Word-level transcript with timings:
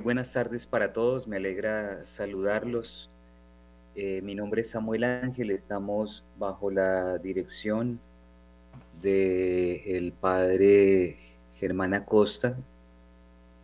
Buenas 0.00 0.32
tardes 0.32 0.66
para 0.66 0.92
todos. 0.92 1.26
Me 1.26 1.36
alegra 1.36 2.04
saludarlos. 2.06 3.10
Eh, 3.96 4.20
mi 4.22 4.34
nombre 4.34 4.60
es 4.60 4.70
Samuel 4.70 5.02
Ángel. 5.02 5.50
Estamos 5.50 6.24
bajo 6.38 6.70
la 6.70 7.18
dirección 7.18 7.98
de 9.02 9.96
el 9.96 10.12
padre 10.12 11.16
Germán 11.54 11.94
Acosta, 11.94 12.56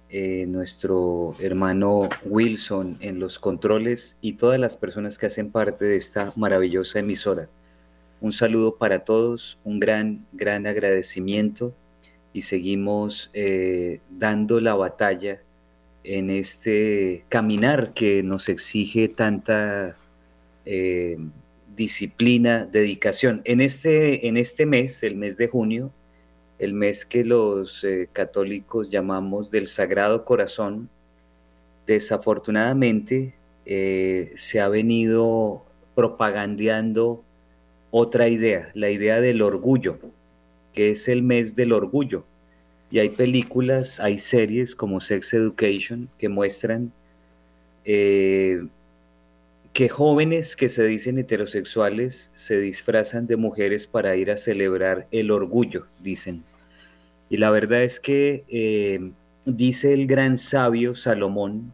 eh, 0.08 0.46
nuestro 0.46 1.36
hermano 1.38 2.08
Wilson 2.24 2.96
en 3.00 3.20
los 3.20 3.38
controles 3.38 4.18
y 4.20 4.32
todas 4.32 4.58
las 4.58 4.76
personas 4.76 5.18
que 5.18 5.26
hacen 5.26 5.52
parte 5.52 5.84
de 5.84 5.96
esta 5.96 6.32
maravillosa 6.36 6.98
emisora. 6.98 7.48
Un 8.20 8.32
saludo 8.32 8.76
para 8.76 9.04
todos, 9.04 9.58
un 9.62 9.78
gran, 9.78 10.26
gran 10.32 10.66
agradecimiento 10.66 11.74
y 12.32 12.42
seguimos 12.42 13.30
eh, 13.34 14.00
dando 14.10 14.60
la 14.60 14.74
batalla 14.74 15.43
en 16.04 16.30
este 16.30 17.24
caminar 17.28 17.94
que 17.94 18.22
nos 18.22 18.48
exige 18.48 19.08
tanta 19.08 19.96
eh, 20.66 21.18
disciplina, 21.74 22.66
dedicación. 22.66 23.40
En 23.44 23.60
este, 23.60 24.28
en 24.28 24.36
este 24.36 24.66
mes, 24.66 25.02
el 25.02 25.16
mes 25.16 25.36
de 25.36 25.48
junio, 25.48 25.90
el 26.58 26.74
mes 26.74 27.04
que 27.04 27.24
los 27.24 27.82
eh, 27.84 28.08
católicos 28.12 28.90
llamamos 28.90 29.50
del 29.50 29.66
Sagrado 29.66 30.24
Corazón, 30.24 30.88
desafortunadamente 31.86 33.34
eh, 33.66 34.32
se 34.36 34.60
ha 34.60 34.68
venido 34.68 35.64
propagandeando 35.94 37.22
otra 37.90 38.28
idea, 38.28 38.70
la 38.74 38.90
idea 38.90 39.20
del 39.20 39.42
orgullo, 39.42 39.98
que 40.72 40.90
es 40.90 41.08
el 41.08 41.22
mes 41.22 41.54
del 41.54 41.72
orgullo. 41.72 42.24
Y 42.94 43.00
hay 43.00 43.08
películas, 43.08 43.98
hay 43.98 44.18
series 44.18 44.76
como 44.76 45.00
Sex 45.00 45.34
Education 45.34 46.08
que 46.16 46.28
muestran 46.28 46.92
eh, 47.84 48.68
que 49.72 49.88
jóvenes 49.88 50.54
que 50.54 50.68
se 50.68 50.86
dicen 50.86 51.18
heterosexuales 51.18 52.30
se 52.36 52.60
disfrazan 52.60 53.26
de 53.26 53.36
mujeres 53.36 53.88
para 53.88 54.14
ir 54.14 54.30
a 54.30 54.36
celebrar 54.36 55.08
el 55.10 55.32
orgullo, 55.32 55.88
dicen. 56.04 56.44
Y 57.28 57.38
la 57.38 57.50
verdad 57.50 57.82
es 57.82 57.98
que 57.98 58.44
eh, 58.46 59.10
dice 59.44 59.92
el 59.92 60.06
gran 60.06 60.38
sabio 60.38 60.94
Salomón 60.94 61.72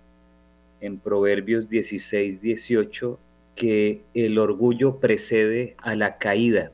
en 0.81 0.99
Proverbios 0.99 1.69
16, 1.69 2.41
18, 2.41 3.19
que 3.57 4.01
el 4.15 4.39
orgullo 4.39 5.01
precede 5.01 5.77
a 5.83 5.95
la 5.97 6.17
caída 6.17 6.73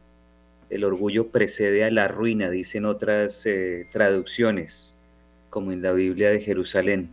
el 0.71 0.84
orgullo 0.84 1.28
precede 1.28 1.84
a 1.84 1.91
la 1.91 2.09
ruina, 2.09 2.50
dicen 2.50 2.87
otras 2.87 3.47
eh, 3.47 3.87
traducciones, 3.93 4.94
como 5.50 5.72
en 5.72 5.82
la 5.82 5.93
Biblia 5.93 6.31
de 6.31 6.41
Jerusalén. 6.41 7.10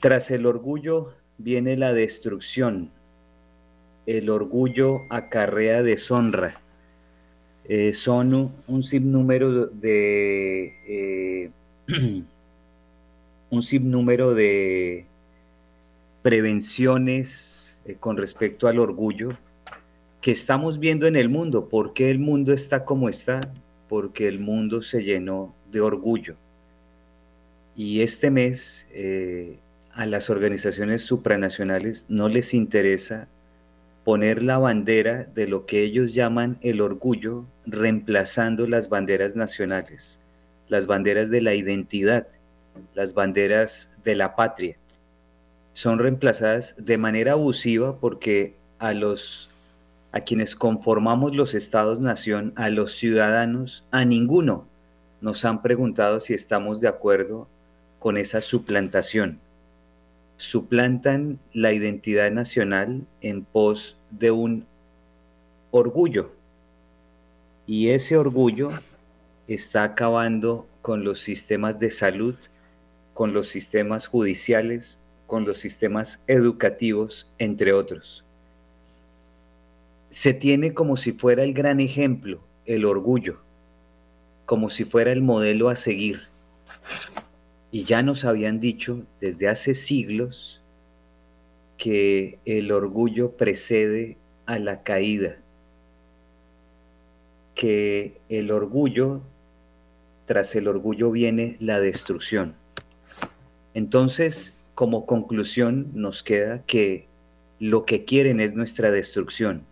Tras 0.00 0.30
el 0.30 0.46
orgullo 0.46 1.14
viene 1.38 1.76
la 1.76 1.92
destrucción. 1.92 2.90
El 4.06 4.30
orgullo 4.30 5.02
acarrea 5.08 5.82
deshonra. 5.82 6.60
Eh, 7.64 7.92
son 7.92 8.52
un, 8.66 8.82
sinnúmero 8.82 9.66
de 9.66 10.74
eh, 10.86 11.50
un 13.50 13.62
sinnúmero 13.62 14.34
de 14.34 15.04
prevenciones 16.22 17.76
con 18.00 18.16
respecto 18.16 18.68
al 18.68 18.78
orgullo 18.78 19.36
que 20.20 20.30
estamos 20.30 20.78
viendo 20.78 21.06
en 21.06 21.16
el 21.16 21.28
mundo. 21.28 21.68
¿Por 21.68 21.92
qué 21.92 22.10
el 22.10 22.18
mundo 22.18 22.52
está 22.52 22.84
como 22.84 23.08
está? 23.08 23.40
Porque 23.88 24.28
el 24.28 24.40
mundo 24.40 24.82
se 24.82 25.02
llenó 25.02 25.54
de 25.70 25.80
orgullo. 25.80 26.36
Y 27.76 28.00
este 28.00 28.30
mes 28.30 28.88
eh, 28.92 29.58
a 29.92 30.04
las 30.06 30.30
organizaciones 30.30 31.02
supranacionales 31.02 32.06
no 32.08 32.28
les 32.28 32.54
interesa 32.54 33.28
poner 34.04 34.42
la 34.42 34.58
bandera 34.58 35.24
de 35.34 35.46
lo 35.46 35.66
que 35.66 35.82
ellos 35.82 36.14
llaman 36.14 36.58
el 36.62 36.80
orgullo, 36.80 37.44
reemplazando 37.66 38.66
las 38.66 38.88
banderas 38.88 39.36
nacionales, 39.36 40.18
las 40.68 40.86
banderas 40.86 41.30
de 41.30 41.42
la 41.42 41.54
identidad, 41.54 42.26
las 42.94 43.12
banderas 43.12 43.92
de 44.04 44.16
la 44.16 44.34
patria. 44.34 44.76
Son 45.74 45.98
reemplazadas 45.98 46.74
de 46.78 46.96
manera 46.96 47.32
abusiva 47.32 48.00
porque 48.00 48.54
a 48.78 48.94
los 48.94 49.47
a 50.18 50.22
quienes 50.22 50.56
conformamos 50.56 51.36
los 51.36 51.54
estados-nación, 51.54 52.52
a 52.56 52.70
los 52.70 52.96
ciudadanos, 52.96 53.84
a 53.92 54.04
ninguno 54.04 54.66
nos 55.20 55.44
han 55.44 55.62
preguntado 55.62 56.18
si 56.18 56.34
estamos 56.34 56.80
de 56.80 56.88
acuerdo 56.88 57.46
con 58.00 58.16
esa 58.16 58.40
suplantación. 58.40 59.38
Suplantan 60.36 61.38
la 61.52 61.72
identidad 61.72 62.32
nacional 62.32 63.06
en 63.20 63.44
pos 63.44 63.96
de 64.10 64.32
un 64.32 64.66
orgullo. 65.70 66.32
Y 67.68 67.90
ese 67.90 68.16
orgullo 68.16 68.70
está 69.46 69.84
acabando 69.84 70.66
con 70.82 71.04
los 71.04 71.20
sistemas 71.20 71.78
de 71.78 71.90
salud, 71.90 72.34
con 73.14 73.32
los 73.32 73.46
sistemas 73.46 74.08
judiciales, 74.08 74.98
con 75.28 75.44
los 75.44 75.58
sistemas 75.58 76.24
educativos, 76.26 77.30
entre 77.38 77.72
otros 77.72 78.24
se 80.10 80.32
tiene 80.32 80.72
como 80.74 80.96
si 80.96 81.12
fuera 81.12 81.44
el 81.44 81.52
gran 81.52 81.80
ejemplo, 81.80 82.40
el 82.64 82.84
orgullo, 82.84 83.38
como 84.46 84.70
si 84.70 84.84
fuera 84.84 85.12
el 85.12 85.22
modelo 85.22 85.68
a 85.68 85.76
seguir. 85.76 86.22
Y 87.70 87.84
ya 87.84 88.02
nos 88.02 88.24
habían 88.24 88.60
dicho 88.60 89.02
desde 89.20 89.48
hace 89.48 89.74
siglos 89.74 90.62
que 91.76 92.38
el 92.44 92.72
orgullo 92.72 93.32
precede 93.32 94.16
a 94.46 94.58
la 94.58 94.82
caída, 94.82 95.36
que 97.54 98.18
el 98.30 98.50
orgullo, 98.50 99.20
tras 100.26 100.56
el 100.56 100.68
orgullo 100.68 101.10
viene 101.10 101.56
la 101.60 101.80
destrucción. 101.80 102.54
Entonces, 103.74 104.56
como 104.74 105.04
conclusión, 105.04 105.90
nos 105.92 106.22
queda 106.22 106.62
que 106.64 107.06
lo 107.60 107.84
que 107.84 108.04
quieren 108.04 108.40
es 108.40 108.54
nuestra 108.54 108.90
destrucción 108.90 109.64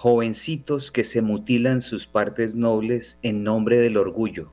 jovencitos 0.00 0.90
que 0.90 1.04
se 1.04 1.20
mutilan 1.20 1.82
sus 1.82 2.06
partes 2.06 2.54
nobles 2.54 3.18
en 3.20 3.44
nombre 3.44 3.76
del 3.76 3.98
orgullo, 3.98 4.50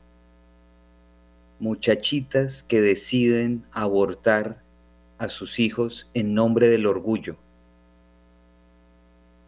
muchachitas 1.61 2.63
que 2.63 2.81
deciden 2.81 3.63
abortar 3.71 4.61
a 5.17 5.29
sus 5.29 5.59
hijos 5.59 6.09
en 6.13 6.33
nombre 6.33 6.67
del 6.67 6.85
orgullo, 6.85 7.37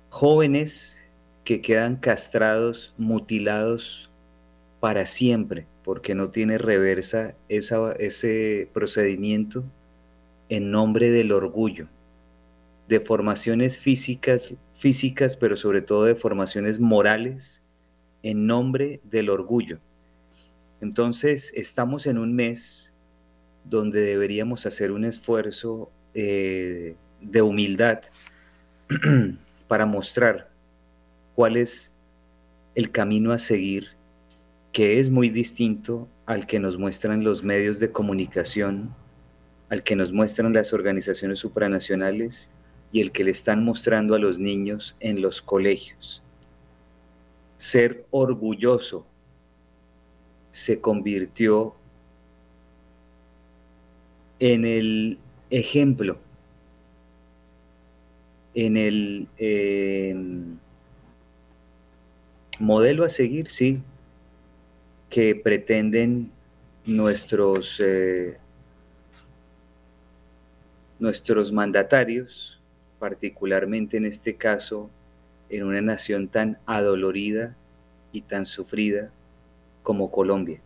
jóvenes 0.09 1.01
que 1.43 1.59
quedan 1.59 1.97
castrados, 1.97 2.93
mutilados 2.97 4.09
para 4.79 5.05
siempre, 5.05 5.67
porque 5.83 6.15
no 6.15 6.29
tiene 6.29 6.57
reversa 6.57 7.35
ese 7.49 8.69
procedimiento 8.71 9.65
en 10.47 10.71
nombre 10.71 11.11
del 11.11 11.33
orgullo 11.33 11.89
de 12.89 12.99
formaciones 12.99 13.77
físicas, 13.77 14.51
físicas, 14.73 15.37
pero 15.37 15.55
sobre 15.55 15.83
todo 15.83 16.05
de 16.05 16.15
formaciones 16.15 16.79
morales 16.79 17.61
en 18.23 18.47
nombre 18.47 18.99
del 19.03 19.29
orgullo. 19.29 19.79
Entonces, 20.81 21.53
estamos 21.55 22.07
en 22.07 22.17
un 22.17 22.33
mes 22.33 22.91
donde 23.63 24.01
deberíamos 24.01 24.65
hacer 24.65 24.91
un 24.91 25.05
esfuerzo 25.05 25.91
eh, 26.15 26.95
de 27.21 27.41
humildad 27.43 28.01
para 29.67 29.85
mostrar 29.85 30.49
cuál 31.35 31.57
es 31.57 31.93
el 32.73 32.89
camino 32.89 33.33
a 33.33 33.37
seguir, 33.37 33.89
que 34.71 34.99
es 34.99 35.11
muy 35.11 35.29
distinto 35.29 36.07
al 36.25 36.47
que 36.47 36.59
nos 36.59 36.79
muestran 36.79 37.23
los 37.23 37.43
medios 37.43 37.79
de 37.79 37.91
comunicación, 37.91 38.95
al 39.69 39.83
que 39.83 39.95
nos 39.95 40.11
muestran 40.11 40.53
las 40.53 40.73
organizaciones 40.73 41.37
supranacionales 41.37 42.49
y 42.91 43.01
el 43.01 43.11
que 43.11 43.23
le 43.23 43.31
están 43.31 43.63
mostrando 43.63 44.15
a 44.15 44.19
los 44.19 44.39
niños 44.39 44.95
en 44.99 45.21
los 45.21 45.41
colegios. 45.41 46.23
Ser 47.57 48.05
orgulloso 48.09 49.05
se 50.51 50.79
convirtió 50.81 51.75
en 54.39 54.65
el 54.65 55.19
ejemplo, 55.49 56.17
en 58.53 58.77
el 58.77 59.27
modelo 62.59 63.03
a 63.03 63.09
seguir, 63.09 63.49
sí, 63.49 63.81
que 65.09 65.35
pretenden 65.35 66.31
nuestros, 66.85 67.81
eh, 67.83 68.37
nuestros 70.99 71.51
mandatarios, 71.51 72.58
particularmente 72.99 73.97
en 73.97 74.05
este 74.05 74.35
caso 74.35 74.89
en 75.49 75.63
una 75.63 75.81
nación 75.81 76.27
tan 76.27 76.59
adolorida 76.65 77.55
y 78.11 78.21
tan 78.21 78.45
sufrida 78.45 79.11
como 79.81 80.11
Colombia. 80.11 80.61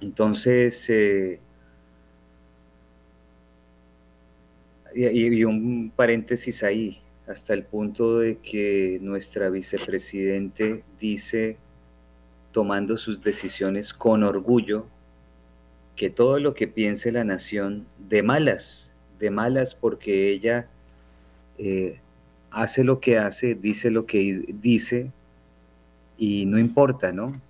Entonces, 0.00 0.88
eh, 0.90 1.40
y, 4.94 5.44
un 5.44 5.92
paréntesis 5.94 6.62
ahí, 6.62 7.00
hasta 7.26 7.52
el 7.52 7.64
punto 7.64 8.18
de 8.18 8.38
que 8.38 8.98
nuestra 9.02 9.50
vicepresidente 9.50 10.82
dice, 10.98 11.58
tomando 12.52 12.96
sus 12.96 13.20
decisiones 13.20 13.92
con 13.92 14.24
orgullo, 14.24 14.86
que 15.94 16.10
todo 16.10 16.38
lo 16.38 16.54
que 16.54 16.68
piense 16.68 17.12
la 17.12 17.24
nación 17.24 17.86
de 17.98 18.22
malas, 18.22 18.92
de 19.18 19.30
malas 19.30 19.74
porque 19.74 20.30
ella 20.30 20.68
eh, 21.58 22.00
hace 22.50 22.84
lo 22.84 23.00
que 23.00 23.18
hace, 23.18 23.54
dice 23.54 23.90
lo 23.90 24.06
que 24.06 24.44
dice 24.60 25.10
y 26.16 26.46
no 26.46 26.58
importa, 26.58 27.12
¿no? 27.12 27.40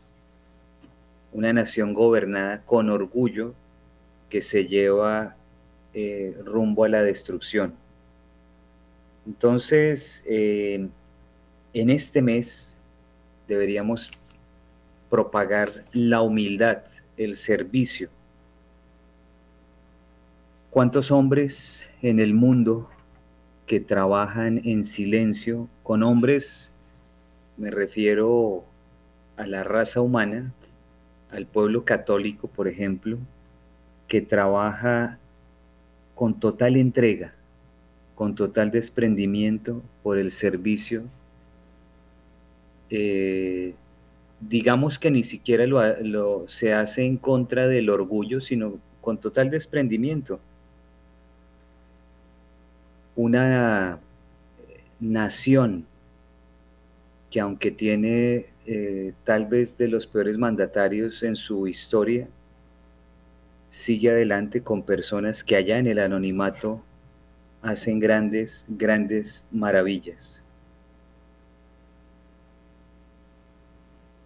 Una 1.33 1.53
nación 1.53 1.95
gobernada 1.95 2.65
con 2.65 2.91
orgullo 2.91 3.55
que 4.29 4.41
se 4.41 4.67
lleva 4.67 5.37
eh, 5.95 6.37
rumbo 6.45 6.85
a 6.85 6.89
la 6.89 7.03
destrucción. 7.03 7.75
Entonces, 9.27 10.25
eh, 10.27 10.89
en 11.75 11.91
este 11.91 12.23
mes 12.23 12.77
deberíamos 13.47 14.11
propagar 15.11 15.85
la 15.93 16.23
humildad, 16.23 16.83
el 17.17 17.37
servicio, 17.37 18.11
¿Cuántos 20.71 21.11
hombres 21.11 21.91
en 22.03 22.21
el 22.21 22.35
mundo 22.35 22.91
que 23.69 23.79
trabajan 23.79 24.61
en 24.65 24.83
silencio, 24.83 25.69
con 25.85 26.03
hombres, 26.03 26.73
me 27.59 27.71
refiero 27.71 28.65
a 29.37 29.47
la 29.47 29.63
raza 29.63 30.01
humana, 30.01 30.53
al 31.31 31.47
pueblo 31.47 31.85
católico, 31.85 32.49
por 32.49 32.67
ejemplo, 32.67 33.19
que 34.09 34.23
trabaja 34.23 35.19
con 36.15 36.41
total 36.41 36.77
entrega, 36.77 37.35
con 38.15 38.35
total 38.35 38.71
desprendimiento 38.71 39.83
por 40.03 40.19
el 40.19 40.33
servicio, 40.33 41.05
eh, 42.91 43.75
digamos 44.41 44.99
que 44.99 45.11
ni 45.11 45.23
siquiera 45.23 45.67
lo, 45.67 46.49
se 46.49 46.73
hace 46.73 47.05
en 47.05 47.19
contra 47.19 47.69
del 47.69 47.91
orgullo, 47.91 48.41
sino 48.41 48.79
con 49.03 49.19
total 49.19 49.51
desprendimiento 49.51 50.41
una 53.19 53.99
nación 55.01 55.85
que 57.31 57.41
aunque 57.41 57.73
tiene 57.73 58.47
eh, 58.65 59.13
tal 59.25 59.47
vez 59.47 59.77
de 59.77 59.89
los 59.89 60.07
peores 60.07 60.39
mandatarios 60.39 61.25
en 61.25 61.35
su 61.35 61.67
historia, 61.67 62.29
sigue 63.71 64.11
adelante 64.11 64.63
con 64.63 64.85
personas 64.85 65.43
que 65.43 65.57
allá 65.57 65.79
en 65.79 65.89
el 65.89 65.99
anonimato 65.99 66.81
hacen 67.61 67.99
grandes, 67.99 68.65
grandes 68.69 69.45
maravillas. 69.51 70.41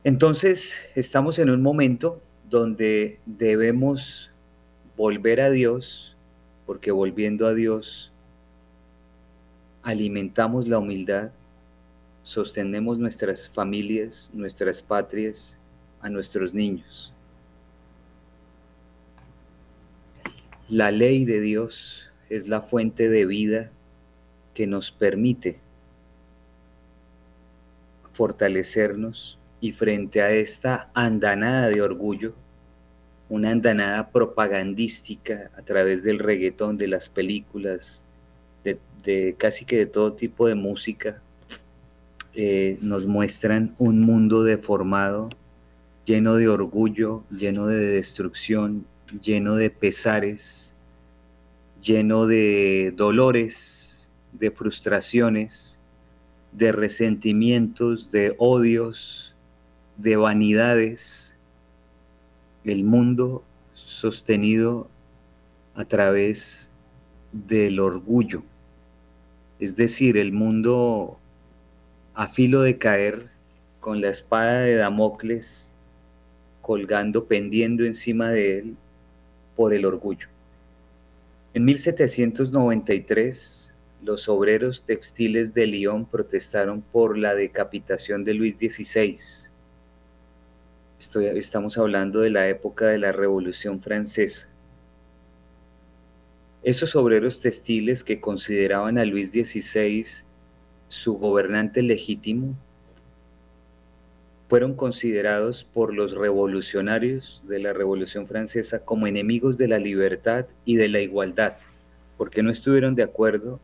Entonces 0.05 0.91
estamos 0.95 1.39
en 1.39 1.49
un 1.49 1.63
momento 1.63 2.21
donde 2.51 3.21
debemos 3.25 4.31
volver 4.99 5.41
a 5.41 5.49
Dios, 5.49 6.15
porque 6.67 6.91
volviendo 6.91 7.47
a 7.47 7.55
Dios 7.55 8.12
alimentamos 9.83 10.69
la 10.69 10.79
humildad, 10.79 11.33
sostenemos 12.23 12.99
nuestras 12.99 13.49
familias, 13.49 14.31
nuestras 14.33 14.83
patrias, 14.83 15.59
a 16.01 16.09
nuestros 16.09 16.55
niños. 16.55 17.13
La 20.69 20.91
ley 20.91 21.25
de 21.25 21.41
Dios 21.41 22.11
es 22.31 22.49
la 22.49 22.63
fuente 22.63 23.09
de 23.09 23.27
vida 23.27 23.71
que 24.55 24.67
nos 24.67 24.91
permite 24.91 25.59
fortalecernos 28.13 29.39
y 29.61 29.73
frente 29.73 30.23
a 30.23 30.31
esta 30.31 30.91
andanada 30.95 31.69
de 31.69 31.83
orgullo, 31.83 32.35
una 33.29 33.51
andanada 33.51 34.11
propagandística 34.11 35.51
a 35.57 35.63
través 35.63 36.03
del 36.03 36.19
reggaetón, 36.19 36.77
de 36.77 36.89
las 36.89 37.09
películas, 37.09 38.05
de 39.03 39.35
casi 39.39 39.65
que 39.65 39.77
de 39.77 39.87
todo 39.87 40.13
tipo 40.13 40.47
de 40.49 40.55
música, 40.55 41.21
eh, 42.35 42.79
nos 42.81 43.07
muestran 43.07 43.75
un 43.79 44.01
mundo 44.01 44.43
deformado, 44.43 45.29
lleno 46.07 46.37
de 46.37 46.49
orgullo, 46.49 47.25
lleno 47.31 47.67
de 47.67 47.87
destrucción, 47.87 48.87
lleno 49.23 49.57
de 49.57 49.69
pesares, 49.71 50.75
lleno 51.83 52.27
de 52.27 52.95
dolores, 52.97 54.11
de 54.33 54.51
frustraciones, 54.51 55.79
de 56.53 56.73
resentimientos, 56.73 58.11
de 58.11 58.35
odios, 58.39 59.35
de 59.97 60.17
vanidades. 60.17 61.37
El 62.65 62.85
mundo 62.85 63.43
sostenido 63.75 64.89
a 65.75 65.85
través 65.85 66.71
del 67.33 67.81
orgullo. 67.81 68.43
Es 69.63 69.77
decir, 69.77 70.17
el 70.17 70.33
mundo 70.33 71.21
a 72.15 72.27
filo 72.27 72.63
de 72.63 72.79
caer 72.79 73.29
con 73.79 74.01
la 74.01 74.09
espada 74.09 74.59
de 74.59 74.75
Damocles 74.75 75.73
colgando, 76.63 77.27
pendiendo 77.27 77.85
encima 77.85 78.31
de 78.31 78.59
él 78.59 78.77
por 79.55 79.73
el 79.73 79.85
orgullo. 79.85 80.27
En 81.55 81.65
1793, 81.65 83.73
los 84.03 84.29
obreros 84.29 84.83
textiles 84.83 85.55
de 85.55 85.69
Lyon 85.69 86.07
protestaron 86.07 86.83
por 86.83 87.17
la 87.17 87.37
decapitación 87.37 88.25
de 88.25 88.35
Luis 88.35 88.57
XVI. 88.57 89.17
estamos 91.37 91.79
hablando 91.79 92.19
de 92.19 92.31
la 92.31 92.49
época 92.49 92.87
de 92.87 92.99
la 92.99 93.13
Revolución 93.13 93.81
Francesa. 93.81 94.52
Esos 96.63 96.95
obreros 96.95 97.41
textiles 97.41 98.05
que 98.05 98.21
consideraban 98.21 98.97
a 98.97 99.05
Luis 99.05 99.33
XVI 99.33 100.05
su 100.87 101.15
gobernante 101.15 101.83
legítimo 101.83 102.55
fueron 104.49 104.75
considerados 104.75 105.65
por 105.65 105.95
los 105.95 106.13
revolucionarios 106.13 107.43
de 107.49 107.59
la 107.59 107.73
Revolución 107.73 108.27
Francesa 108.27 108.85
como 108.85 109.07
enemigos 109.07 109.59
de 109.59 109.67
la 109.67 109.79
libertad 109.79 110.45
y 110.65 110.77
de 110.77 110.89
la 110.89 111.01
igualdad, 111.01 111.57
porque 112.17 112.43
no 112.43 112.51
estuvieron 112.51 112.95
de 112.95 113.03
acuerdo 113.03 113.59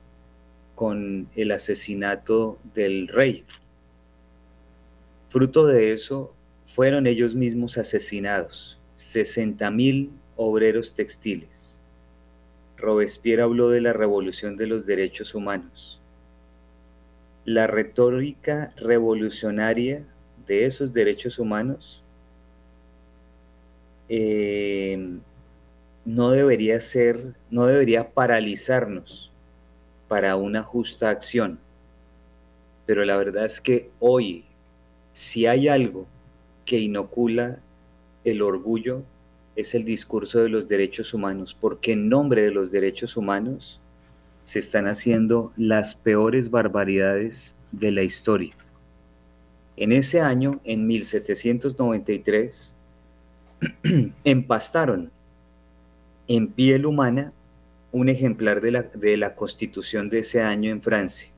con 0.74 1.28
el 1.36 1.52
asesinato 1.52 2.58
del 2.74 3.06
rey. 3.08 3.44
Fruto 5.28 5.66
de 5.66 5.92
eso, 5.92 6.32
fueron 6.64 7.06
ellos 7.06 7.34
mismos 7.34 7.76
asesinados, 7.76 8.80
60.000 8.98 10.08
obreros 10.36 10.94
textiles. 10.94 11.67
Robespierre 12.78 13.42
habló 13.42 13.70
de 13.70 13.80
la 13.80 13.92
revolución 13.92 14.56
de 14.56 14.68
los 14.68 14.86
derechos 14.86 15.34
humanos. 15.34 16.00
La 17.44 17.66
retórica 17.66 18.72
revolucionaria 18.76 20.04
de 20.46 20.64
esos 20.64 20.92
derechos 20.92 21.38
humanos 21.38 22.02
eh, 24.08 25.18
no 26.04 26.30
debería 26.30 26.80
ser, 26.80 27.34
no 27.50 27.66
debería 27.66 28.10
paralizarnos 28.10 29.30
para 30.06 30.36
una 30.36 30.62
justa 30.62 31.10
acción. 31.10 31.58
Pero 32.86 33.04
la 33.04 33.16
verdad 33.16 33.44
es 33.44 33.60
que 33.60 33.90
hoy, 33.98 34.44
si 35.12 35.46
hay 35.46 35.68
algo 35.68 36.06
que 36.64 36.78
inocula 36.78 37.58
el 38.24 38.40
orgullo, 38.40 39.02
es 39.58 39.74
el 39.74 39.84
discurso 39.84 40.38
de 40.38 40.48
los 40.48 40.68
derechos 40.68 41.12
humanos, 41.12 41.56
porque 41.60 41.90
en 41.90 42.08
nombre 42.08 42.42
de 42.42 42.52
los 42.52 42.70
derechos 42.70 43.16
humanos 43.16 43.80
se 44.44 44.60
están 44.60 44.86
haciendo 44.86 45.52
las 45.56 45.96
peores 45.96 46.48
barbaridades 46.48 47.56
de 47.72 47.90
la 47.90 48.04
historia. 48.04 48.52
En 49.76 49.90
ese 49.90 50.20
año, 50.20 50.60
en 50.62 50.86
1793, 50.86 52.76
empastaron 54.24 55.10
en 56.28 56.46
piel 56.46 56.86
humana 56.86 57.32
un 57.90 58.08
ejemplar 58.08 58.60
de 58.60 58.70
la, 58.70 58.82
de 58.84 59.16
la 59.16 59.34
constitución 59.34 60.08
de 60.08 60.20
ese 60.20 60.40
año 60.40 60.70
en 60.70 60.80
Francia. 60.80 61.32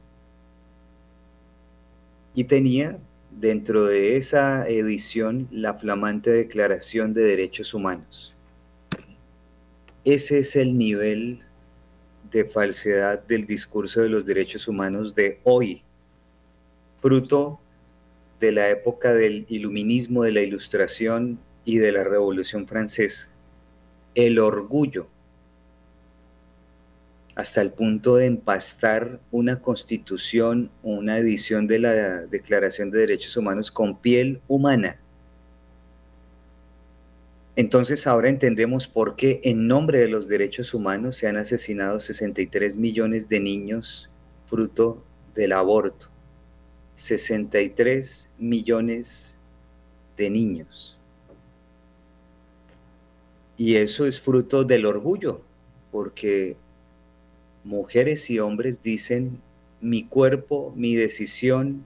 Y 2.35 2.45
tenía 2.45 2.99
dentro 3.31 3.85
de 3.85 4.17
esa 4.17 4.69
edición 4.69 5.49
la 5.51 5.75
flamante 5.75 6.31
Declaración 6.31 7.15
de 7.15 7.23
Derechos 7.23 7.75
Humanos. 7.75 8.35
Ese 10.05 10.39
es 10.39 10.57
el 10.57 10.77
nivel 10.77 11.43
de 12.31 12.45
falsedad 12.45 13.23
del 13.27 13.47
discurso 13.47 14.01
de 14.01 14.09
los 14.09 14.25
derechos 14.25 14.69
humanos 14.69 15.15
de 15.15 15.41
hoy, 15.45 15.83
fruto 17.01 17.61
de 18.39 18.53
la 18.53 18.71
época 18.71 19.13
del 19.13 19.45
iluminismo, 19.49 20.23
de 20.23 20.33
la 20.33 20.43
ilustración 20.43 21.39
y 21.65 21.79
de 21.79 21.93
la 21.93 22.05
Revolución 22.05 22.67
Francesa. 22.67 23.29
El 24.15 24.39
orgullo, 24.39 25.09
hasta 27.35 27.61
el 27.61 27.71
punto 27.73 28.17
de 28.17 28.27
empastar 28.27 29.21
una 29.31 29.61
constitución, 29.61 30.71
una 30.83 31.19
edición 31.19 31.67
de 31.67 31.79
la 31.79 31.93
Declaración 32.27 32.91
de 32.91 33.01
Derechos 33.01 33.37
Humanos 33.37 33.71
con 33.71 33.99
piel 33.99 34.41
humana. 34.49 35.01
Entonces 37.57 38.07
ahora 38.07 38.29
entendemos 38.29 38.89
por 38.89 39.17
qué 39.17 39.41
en 39.45 39.67
nombre 39.67 39.99
de 39.99 40.09
los 40.09 40.29
derechos 40.29 40.73
humanos 40.73 41.17
se 41.17 41.29
han 41.29 41.37
asesinado 41.37 42.01
63 42.01 42.77
millones 42.77 43.29
de 43.29 43.41
niños 43.41 44.11
fruto 44.47 45.03
del 45.35 45.53
aborto. 45.53 46.09
63 46.95 48.29
millones 48.39 49.37
de 50.17 50.31
niños. 50.31 50.99
Y 53.57 53.77
eso 53.77 54.07
es 54.07 54.21
fruto 54.21 54.65
del 54.65 54.87
orgullo, 54.87 55.43
porque 55.93 56.57
mujeres 57.65 58.31
y 58.31 58.39
hombres 58.39 58.83
dicen 58.83 59.41
mi 59.81 60.05
cuerpo, 60.05 60.73
mi 60.77 60.95
decisión, 60.95 61.85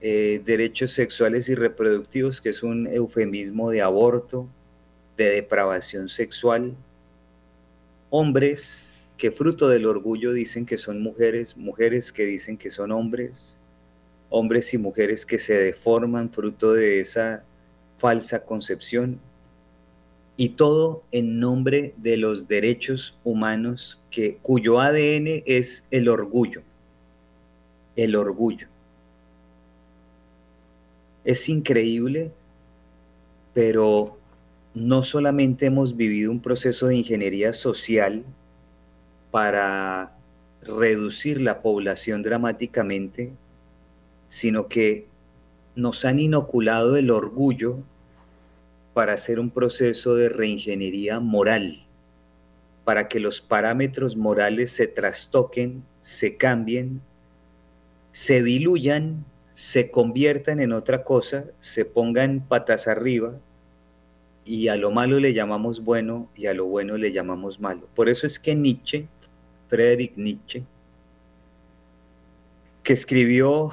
eh, 0.00 0.42
derechos 0.44 0.92
sexuales 0.92 1.48
y 1.48 1.54
reproductivos, 1.54 2.40
que 2.40 2.50
es 2.50 2.62
un 2.62 2.86
eufemismo 2.86 3.70
de 3.70 3.82
aborto, 3.82 4.48
de 5.16 5.30
depravación 5.30 6.08
sexual. 6.08 6.74
Hombres 8.10 8.90
que 9.16 9.30
fruto 9.30 9.68
del 9.68 9.86
orgullo 9.86 10.32
dicen 10.32 10.66
que 10.66 10.78
son 10.78 11.00
mujeres, 11.00 11.56
mujeres 11.56 12.12
que 12.12 12.24
dicen 12.24 12.56
que 12.56 12.70
son 12.70 12.90
hombres, 12.90 13.58
hombres 14.30 14.74
y 14.74 14.78
mujeres 14.78 15.24
que 15.24 15.38
se 15.38 15.56
deforman 15.56 16.30
fruto 16.30 16.72
de 16.72 17.00
esa 17.00 17.44
falsa 17.98 18.44
concepción 18.44 19.20
y 20.42 20.48
todo 20.48 21.04
en 21.12 21.38
nombre 21.38 21.94
de 21.98 22.16
los 22.16 22.48
derechos 22.48 23.16
humanos 23.22 24.00
que, 24.10 24.38
cuyo 24.42 24.80
ADN 24.80 25.44
es 25.46 25.86
el 25.92 26.08
orgullo, 26.08 26.62
el 27.94 28.16
orgullo. 28.16 28.66
Es 31.24 31.48
increíble, 31.48 32.32
pero 33.54 34.18
no 34.74 35.04
solamente 35.04 35.66
hemos 35.66 35.96
vivido 35.96 36.32
un 36.32 36.40
proceso 36.40 36.88
de 36.88 36.96
ingeniería 36.96 37.52
social 37.52 38.24
para 39.30 40.12
reducir 40.60 41.40
la 41.40 41.62
población 41.62 42.24
dramáticamente, 42.24 43.30
sino 44.26 44.66
que 44.66 45.06
nos 45.76 46.04
han 46.04 46.18
inoculado 46.18 46.96
el 46.96 47.12
orgullo 47.12 47.78
para 48.94 49.14
hacer 49.14 49.38
un 49.38 49.50
proceso 49.50 50.14
de 50.14 50.28
reingeniería 50.28 51.20
moral, 51.20 51.84
para 52.84 53.08
que 53.08 53.20
los 53.20 53.40
parámetros 53.40 54.16
morales 54.16 54.72
se 54.72 54.86
trastoquen, 54.86 55.82
se 56.00 56.36
cambien, 56.36 57.00
se 58.10 58.42
diluyan, 58.42 59.24
se 59.52 59.90
conviertan 59.90 60.60
en 60.60 60.72
otra 60.72 61.04
cosa, 61.04 61.44
se 61.60 61.84
pongan 61.84 62.46
patas 62.46 62.88
arriba 62.88 63.34
y 64.44 64.68
a 64.68 64.76
lo 64.76 64.90
malo 64.90 65.20
le 65.20 65.32
llamamos 65.32 65.84
bueno 65.84 66.28
y 66.34 66.46
a 66.46 66.54
lo 66.54 66.66
bueno 66.66 66.96
le 66.96 67.12
llamamos 67.12 67.60
malo. 67.60 67.88
Por 67.94 68.08
eso 68.08 68.26
es 68.26 68.38
que 68.38 68.54
Nietzsche, 68.54 69.06
Friedrich 69.68 70.16
Nietzsche, 70.16 70.64
que 72.82 72.92
escribió 72.92 73.70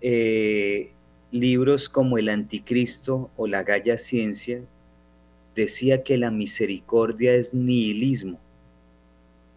eh, 0.00 0.92
libros 1.30 1.88
como 1.88 2.18
El 2.18 2.28
Anticristo 2.28 3.30
o 3.36 3.46
La 3.46 3.62
Galla 3.62 3.96
Ciencia, 3.96 4.62
decía 5.54 6.02
que 6.02 6.16
la 6.16 6.30
misericordia 6.30 7.34
es 7.34 7.52
nihilismo. 7.52 8.38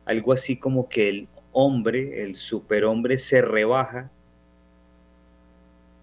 Algo 0.05 0.33
así 0.33 0.57
como 0.57 0.89
que 0.89 1.09
el 1.09 1.27
hombre, 1.51 2.23
el 2.23 2.35
superhombre, 2.35 3.17
se 3.17 3.41
rebaja 3.41 4.09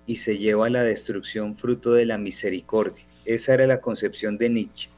y 0.06 0.16
se 0.16 0.38
lleva 0.38 0.66
a 0.66 0.70
la 0.70 0.82
destrucción 0.82 1.56
fruto 1.56 1.92
de 1.92 2.06
la 2.06 2.16
misericordia. 2.16 3.04
Esa 3.24 3.54
era 3.54 3.66
la 3.66 3.80
concepción 3.80 4.38
de 4.38 4.48
Nietzsche. 4.48 4.88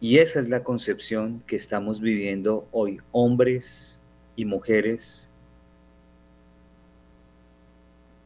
Y 0.00 0.18
esa 0.18 0.40
es 0.40 0.48
la 0.48 0.64
concepción 0.64 1.42
que 1.46 1.56
estamos 1.56 2.00
viviendo 2.00 2.66
hoy, 2.72 2.98
hombres 3.12 4.00
y 4.36 4.44
mujeres 4.44 5.30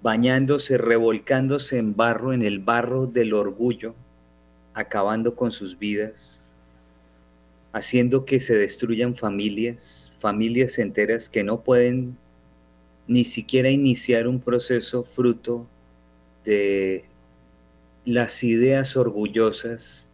bañándose, 0.03 0.79
revolcándose 0.79 1.79
en 1.79 1.97
barro, 1.97 2.33
en 2.33 2.43
el 2.43 2.61
barro 2.61 3.07
del 3.07 3.35
orgullo, 3.35 3.95
acabando 4.75 5.35
con 5.35 5.51
sus 5.51 5.79
vidas, 5.79 6.43
haciendo 7.73 8.25
que 8.25 8.41
se 8.41 8.57
destruyan 8.57 9.17
familias, 9.17 10.13
familias 10.19 10.79
enteras 10.79 11.29
que 11.29 11.45
no 11.45 11.63
pueden 11.63 12.17
ni 13.07 13.25
siquiera 13.25 13.71
iniciar 13.71 14.29
un 14.29 14.41
proceso 14.41 15.03
fruto 15.03 15.67
de 16.45 17.05
las 18.05 18.45
ideas 18.45 18.97
orgullosas 18.97 20.07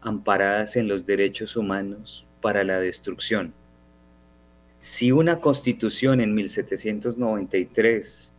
amparadas 0.00 0.76
en 0.76 0.88
los 0.88 1.06
derechos 1.06 1.56
humanos 1.56 2.26
para 2.40 2.62
la 2.64 2.78
destrucción. 2.78 3.52
Si 4.78 5.10
una 5.10 5.40
constitución 5.40 6.20
en 6.20 6.34
1793 6.34 8.32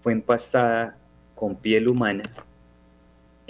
fue 0.00 0.12
empastada 0.12 0.98
con 1.34 1.56
piel 1.56 1.88
humana 1.88 2.22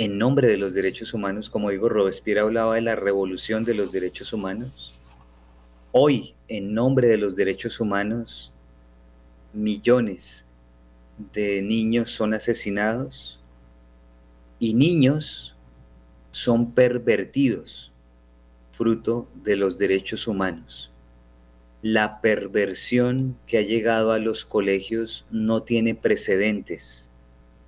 en 0.00 0.16
nombre 0.16 0.48
de 0.48 0.56
los 0.56 0.72
derechos 0.72 1.12
humanos, 1.12 1.50
como 1.50 1.68
digo, 1.68 1.90
Robespierre 1.90 2.40
hablaba 2.40 2.76
de 2.76 2.80
la 2.80 2.96
revolución 2.96 3.64
de 3.64 3.74
los 3.74 3.92
derechos 3.92 4.32
humanos. 4.32 4.94
Hoy, 5.92 6.34
en 6.48 6.72
nombre 6.72 7.06
de 7.06 7.18
los 7.18 7.36
derechos 7.36 7.80
humanos, 7.80 8.50
millones 9.52 10.46
de 11.34 11.60
niños 11.60 12.12
son 12.12 12.32
asesinados 12.32 13.40
y 14.58 14.72
niños 14.72 15.54
son 16.30 16.72
pervertidos 16.72 17.92
fruto 18.72 19.28
de 19.44 19.56
los 19.56 19.76
derechos 19.76 20.26
humanos 20.26 20.89
la 21.82 22.20
perversión 22.20 23.36
que 23.46 23.58
ha 23.58 23.62
llegado 23.62 24.12
a 24.12 24.18
los 24.18 24.44
colegios 24.44 25.26
no 25.30 25.62
tiene 25.62 25.94
precedentes 25.94 27.10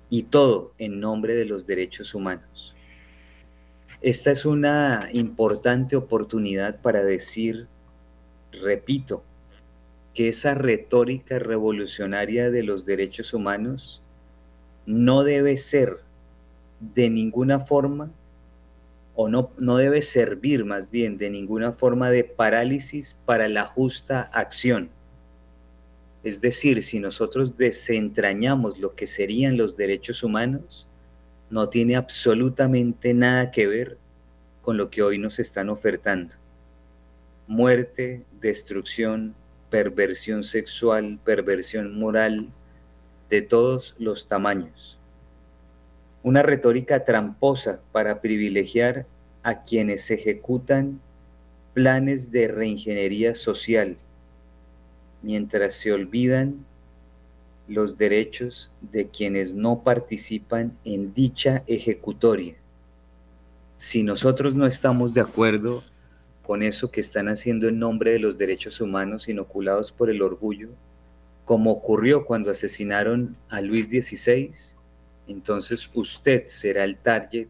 y 0.09 0.23
todo 0.23 0.73
en 0.77 0.99
nombre 0.99 1.33
de 1.33 1.45
los 1.45 1.65
derechos 1.65 2.13
humanos. 2.13 2.75
Esta 4.01 4.31
es 4.31 4.45
una 4.45 5.09
importante 5.13 5.95
oportunidad 5.95 6.79
para 6.81 7.03
decir, 7.03 7.67
repito, 8.51 9.23
que 10.13 10.27
esa 10.29 10.53
retórica 10.53 11.39
revolucionaria 11.39 12.51
de 12.51 12.63
los 12.63 12.85
derechos 12.85 13.33
humanos 13.33 14.03
no 14.85 15.23
debe 15.23 15.57
ser 15.57 16.01
de 16.79 17.09
ninguna 17.09 17.61
forma 17.61 18.11
o 19.15 19.29
no, 19.29 19.51
no 19.57 19.77
debe 19.77 20.01
servir 20.01 20.65
más 20.65 20.89
bien 20.89 21.17
de 21.17 21.29
ninguna 21.29 21.73
forma 21.73 22.09
de 22.09 22.23
parálisis 22.23 23.17
para 23.25 23.47
la 23.47 23.65
justa 23.65 24.21
acción. 24.33 24.89
Es 26.23 26.41
decir, 26.41 26.81
si 26.81 26.99
nosotros 26.99 27.57
desentrañamos 27.57 28.79
lo 28.79 28.95
que 28.95 29.07
serían 29.07 29.57
los 29.57 29.75
derechos 29.75 30.23
humanos, 30.23 30.87
no 31.49 31.69
tiene 31.69 31.95
absolutamente 31.95 33.13
nada 33.13 33.51
que 33.51 33.67
ver 33.67 33.97
con 34.61 34.77
lo 34.77 34.89
que 34.89 35.03
hoy 35.03 35.19
nos 35.19 35.39
están 35.39 35.69
ofertando. 35.69 36.33
Muerte, 37.45 38.23
destrucción, 38.39 39.35
perversión 39.69 40.43
sexual, 40.43 41.19
perversión 41.23 41.99
moral, 41.99 42.47
de 43.29 43.41
todos 43.41 43.95
los 43.99 44.27
tamaños 44.27 44.97
una 46.23 46.41
retórica 46.41 47.03
tramposa 47.03 47.81
para 47.91 48.21
privilegiar 48.21 49.05
a 49.43 49.61
quienes 49.61 50.09
ejecutan 50.09 51.01
planes 51.73 52.31
de 52.31 52.47
reingeniería 52.47 53.35
social, 53.35 53.97
mientras 55.21 55.73
se 55.73 55.91
olvidan 55.91 56.65
los 57.67 57.97
derechos 57.97 58.71
de 58.81 59.07
quienes 59.07 59.53
no 59.53 59.83
participan 59.83 60.77
en 60.85 61.13
dicha 61.13 61.63
ejecutoria. 61.67 62.55
Si 63.77 64.03
nosotros 64.03 64.55
no 64.55 64.65
estamos 64.65 65.13
de 65.13 65.21
acuerdo 65.21 65.83
con 66.45 66.63
eso 66.63 66.91
que 66.91 67.01
están 67.01 67.27
haciendo 67.29 67.67
en 67.67 67.79
nombre 67.79 68.11
de 68.11 68.19
los 68.19 68.37
derechos 68.37 68.81
humanos 68.81 69.27
inoculados 69.27 69.91
por 69.91 70.09
el 70.09 70.21
orgullo, 70.21 70.69
como 71.45 71.71
ocurrió 71.71 72.25
cuando 72.25 72.51
asesinaron 72.51 73.35
a 73.49 73.61
Luis 73.61 73.87
XVI, 73.87 74.51
entonces 75.27 75.89
usted 75.93 76.47
será 76.47 76.83
el 76.83 76.97
target, 76.97 77.47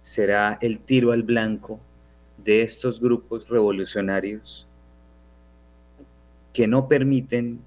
será 0.00 0.58
el 0.60 0.78
tiro 0.78 1.12
al 1.12 1.22
blanco 1.22 1.80
de 2.38 2.62
estos 2.62 3.00
grupos 3.00 3.48
revolucionarios 3.48 4.66
que 6.52 6.66
no 6.66 6.88
permiten 6.88 7.60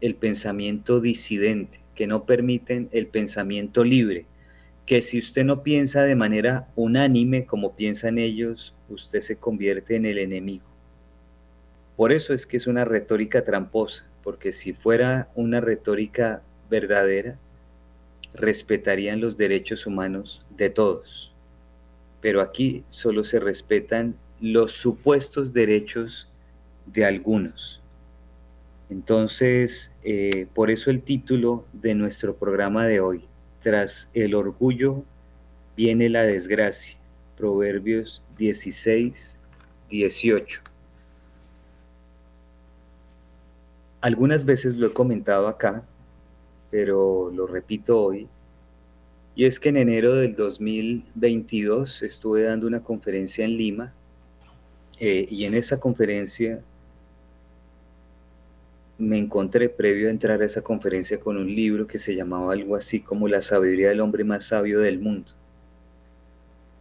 el 0.00 0.14
pensamiento 0.14 1.00
disidente, 1.00 1.80
que 1.94 2.06
no 2.06 2.24
permiten 2.24 2.88
el 2.92 3.06
pensamiento 3.06 3.84
libre, 3.84 4.26
que 4.84 5.02
si 5.02 5.18
usted 5.18 5.44
no 5.44 5.62
piensa 5.62 6.02
de 6.02 6.14
manera 6.14 6.68
unánime 6.76 7.46
como 7.46 7.74
piensan 7.74 8.18
ellos, 8.18 8.74
usted 8.88 9.20
se 9.20 9.36
convierte 9.36 9.96
en 9.96 10.06
el 10.06 10.18
enemigo. 10.18 10.64
Por 11.96 12.12
eso 12.12 12.34
es 12.34 12.46
que 12.46 12.58
es 12.58 12.66
una 12.66 12.84
retórica 12.84 13.44
tramposa, 13.44 14.06
porque 14.22 14.52
si 14.52 14.74
fuera 14.74 15.30
una 15.34 15.60
retórica 15.60 16.42
verdadera, 16.70 17.38
respetarían 18.36 19.20
los 19.20 19.36
derechos 19.36 19.86
humanos 19.86 20.44
de 20.56 20.70
todos. 20.70 21.34
Pero 22.20 22.40
aquí 22.40 22.84
solo 22.88 23.24
se 23.24 23.40
respetan 23.40 24.16
los 24.40 24.72
supuestos 24.72 25.52
derechos 25.52 26.28
de 26.86 27.04
algunos. 27.04 27.82
Entonces, 28.88 29.92
eh, 30.04 30.46
por 30.54 30.70
eso 30.70 30.90
el 30.90 31.02
título 31.02 31.64
de 31.72 31.94
nuestro 31.94 32.36
programa 32.36 32.86
de 32.86 33.00
hoy, 33.00 33.24
tras 33.60 34.10
el 34.14 34.34
orgullo 34.34 35.02
viene 35.76 36.08
la 36.08 36.22
desgracia. 36.22 36.96
Proverbios 37.36 38.22
16, 38.38 39.38
18. 39.90 40.60
Algunas 44.00 44.44
veces 44.44 44.76
lo 44.76 44.86
he 44.86 44.92
comentado 44.92 45.48
acá, 45.48 45.84
pero 46.76 47.32
lo 47.34 47.46
repito 47.46 47.98
hoy. 47.98 48.28
Y 49.34 49.46
es 49.46 49.58
que 49.58 49.70
en 49.70 49.78
enero 49.78 50.14
del 50.14 50.36
2022 50.36 52.02
estuve 52.02 52.42
dando 52.42 52.66
una 52.66 52.84
conferencia 52.84 53.46
en 53.46 53.56
Lima 53.56 53.94
eh, 55.00 55.26
y 55.30 55.46
en 55.46 55.54
esa 55.54 55.80
conferencia 55.80 56.60
me 58.98 59.16
encontré 59.16 59.70
previo 59.70 60.08
a 60.08 60.10
entrar 60.10 60.42
a 60.42 60.44
esa 60.44 60.60
conferencia 60.60 61.18
con 61.18 61.38
un 61.38 61.46
libro 61.46 61.86
que 61.86 61.96
se 61.96 62.14
llamaba 62.14 62.52
algo 62.52 62.76
así 62.76 63.00
como 63.00 63.26
La 63.26 63.40
sabiduría 63.40 63.88
del 63.88 64.02
hombre 64.02 64.22
más 64.22 64.44
sabio 64.44 64.78
del 64.78 64.98
mundo. 64.98 65.32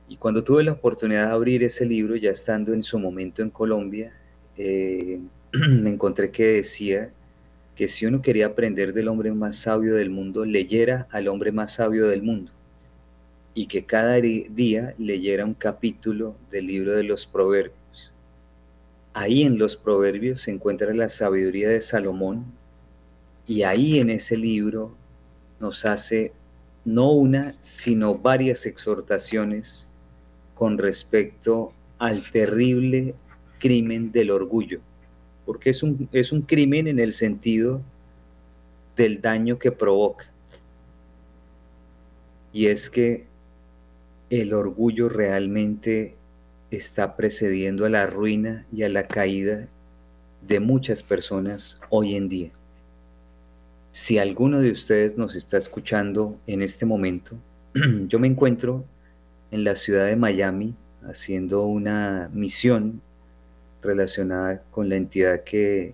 Y 0.10 0.18
cuando 0.18 0.44
tuve 0.44 0.66
la 0.66 0.74
oportunidad 0.74 1.28
de 1.28 1.32
abrir 1.32 1.64
ese 1.64 1.86
libro, 1.86 2.18
ya 2.18 2.32
estando 2.32 2.74
en 2.74 2.84
su 2.84 3.00
momento 3.00 3.42
en 3.42 3.50
Colombia, 3.50 4.12
eh, 4.58 5.22
me 5.54 5.90
encontré 5.90 6.32
que 6.32 6.48
decía 6.48 7.14
que 7.76 7.88
si 7.88 8.06
uno 8.06 8.22
quería 8.22 8.48
aprender 8.48 8.94
del 8.94 9.08
hombre 9.10 9.32
más 9.34 9.58
sabio 9.58 9.96
del 9.96 10.10
mundo, 10.10 10.46
leyera 10.46 11.08
al 11.12 11.28
hombre 11.28 11.52
más 11.52 11.74
sabio 11.74 12.08
del 12.08 12.24
mundo 12.24 12.52
y 13.54 13.68
que 13.68 13.86
cada 13.86 14.16
día 14.20 14.94
leyera 14.98 15.46
un 15.46 15.54
capítulo 15.54 16.36
del 16.52 16.68
libro 16.68 16.96
de 16.96 17.04
los 17.04 17.26
proverbios. 17.26 18.12
Ahí 19.14 19.44
en 19.44 19.58
los 19.58 19.78
proverbios 19.78 20.42
se 20.42 20.52
encuentra 20.52 20.94
la 20.94 21.08
sabiduría 21.08 21.70
de 21.70 21.82
Salomón 21.82 22.46
y 23.48 23.64
ahí 23.64 24.00
en 24.00 24.10
ese 24.10 24.36
libro 24.36 24.94
nos 25.60 25.86
hace 25.86 26.34
no 26.84 27.12
una, 27.12 27.56
sino 27.62 28.14
varias 28.14 28.66
exhortaciones 28.66 29.88
con 30.54 30.78
respecto 30.78 31.74
al 31.98 32.30
terrible 32.30 33.16
crimen 33.60 34.12
del 34.12 34.32
orgullo, 34.32 34.82
porque 35.46 35.70
es 35.70 35.84
un, 35.84 36.10
es 36.12 36.32
un 36.32 36.42
crimen 36.42 36.88
en 36.88 37.00
el 37.00 37.14
sentido 37.14 37.82
del 38.96 39.22
daño 39.22 39.60
que 39.60 39.72
provoca. 39.72 40.32
Y 42.52 42.68
es 42.68 42.90
que 42.90 43.26
el 44.30 44.54
orgullo 44.54 45.10
realmente 45.10 46.16
está 46.72 47.16
precediendo 47.16 47.86
a 47.86 47.90
la 47.90 48.08
ruina 48.08 48.66
y 48.74 48.84
a 48.84 48.90
la 48.90 49.08
caída 49.08 49.68
de 50.48 50.60
muchas 50.60 51.04
personas 51.04 51.80
hoy 51.90 52.16
en 52.16 52.30
día. 52.30 52.52
Si 53.92 54.18
alguno 54.18 54.60
de 54.60 54.72
ustedes 54.72 55.18
nos 55.18 55.36
está 55.36 55.58
escuchando 55.58 56.38
en 56.48 56.62
este 56.62 56.86
momento, 56.86 57.38
yo 58.08 58.20
me 58.20 58.28
encuentro 58.28 58.86
en 59.52 59.64
la 59.64 59.76
ciudad 59.76 60.08
de 60.08 60.16
Miami 60.16 60.76
haciendo 61.04 61.66
una 61.66 62.30
misión 62.34 63.02
relacionada 63.86 64.64
con 64.72 64.90
la 64.90 64.96
entidad 64.96 65.44
que 65.44 65.94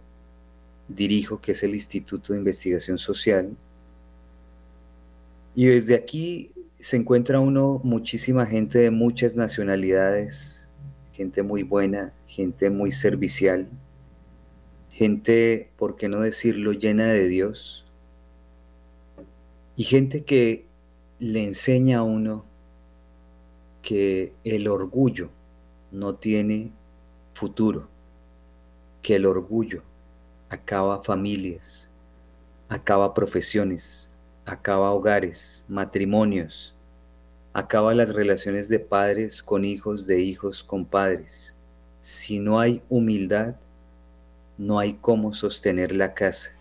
dirijo, 0.87 1.39
que 1.41 1.51
es 1.53 1.63
el 1.63 1.73
Instituto 1.73 2.33
de 2.33 2.39
Investigación 2.39 2.97
Social. 2.97 3.55
Y 5.55 5.65
desde 5.65 5.95
aquí 5.95 6.51
se 6.79 6.97
encuentra 6.97 7.39
uno 7.39 7.79
muchísima 7.83 8.45
gente 8.45 8.79
de 8.79 8.91
muchas 8.91 9.35
nacionalidades, 9.35 10.69
gente 11.13 11.43
muy 11.43 11.63
buena, 11.63 12.13
gente 12.25 12.69
muy 12.69 12.91
servicial, 12.91 13.67
gente, 14.91 15.69
por 15.77 15.95
qué 15.95 16.07
no 16.09 16.21
decirlo, 16.21 16.71
llena 16.71 17.07
de 17.07 17.27
Dios, 17.27 17.85
y 19.75 19.83
gente 19.83 20.23
que 20.23 20.65
le 21.19 21.43
enseña 21.43 21.99
a 21.99 22.03
uno 22.03 22.45
que 23.81 24.33
el 24.43 24.67
orgullo 24.67 25.29
no 25.91 26.15
tiene 26.15 26.71
futuro, 27.41 27.87
que 29.01 29.15
el 29.15 29.25
orgullo 29.25 29.81
acaba 30.47 31.03
familias, 31.03 31.89
acaba 32.69 33.15
profesiones, 33.15 34.11
acaba 34.45 34.91
hogares, 34.91 35.65
matrimonios, 35.67 36.75
acaba 37.51 37.95
las 37.95 38.09
relaciones 38.13 38.69
de 38.69 38.79
padres 38.79 39.41
con 39.41 39.65
hijos, 39.65 40.05
de 40.05 40.19
hijos 40.21 40.63
con 40.63 40.85
padres. 40.85 41.55
Si 42.01 42.37
no 42.37 42.59
hay 42.59 42.83
humildad, 42.89 43.55
no 44.59 44.77
hay 44.77 44.93
cómo 44.93 45.33
sostener 45.33 45.95
la 45.95 46.13
casa. 46.13 46.51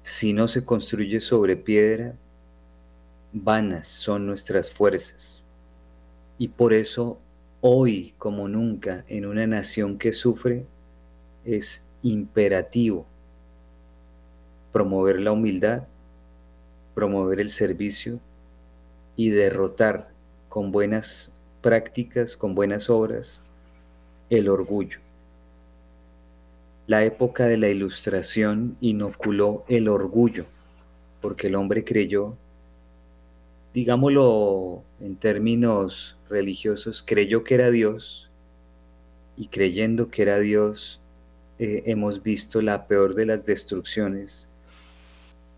Si 0.00 0.32
no 0.32 0.48
se 0.48 0.64
construye 0.64 1.20
sobre 1.20 1.54
piedra, 1.54 2.14
vanas 3.34 3.88
son 3.88 4.26
nuestras 4.26 4.70
fuerzas. 4.70 5.44
Y 6.38 6.48
por 6.48 6.72
eso 6.72 7.18
hoy, 7.60 8.14
como 8.18 8.48
nunca, 8.48 9.04
en 9.08 9.26
una 9.26 9.46
nación 9.46 9.98
que 9.98 10.12
sufre, 10.12 10.64
es 11.44 11.84
imperativo 12.02 13.06
promover 14.72 15.20
la 15.20 15.32
humildad, 15.32 15.82
promover 16.94 17.40
el 17.40 17.50
servicio, 17.50 18.20
y 19.16 19.30
derrotar 19.30 20.08
con 20.48 20.72
buenas 20.72 21.30
prácticas, 21.60 22.36
con 22.36 22.54
buenas 22.54 22.88
obras, 22.88 23.42
el 24.30 24.48
orgullo. 24.48 24.98
La 26.86 27.04
época 27.04 27.46
de 27.46 27.58
la 27.58 27.68
ilustración 27.68 28.76
inoculó 28.80 29.64
el 29.68 29.88
orgullo, 29.88 30.46
porque 31.20 31.48
el 31.48 31.54
hombre 31.54 31.84
creyó, 31.84 32.34
digámoslo 33.74 34.82
en 35.00 35.16
términos 35.16 36.16
religiosos, 36.28 37.02
creyó 37.06 37.44
que 37.44 37.54
era 37.54 37.70
Dios 37.70 38.30
y 39.36 39.48
creyendo 39.48 40.10
que 40.10 40.22
era 40.22 40.38
Dios 40.38 41.00
eh, 41.58 41.82
hemos 41.86 42.22
visto 42.22 42.62
la 42.62 42.86
peor 42.86 43.14
de 43.14 43.26
las 43.26 43.46
destrucciones 43.46 44.48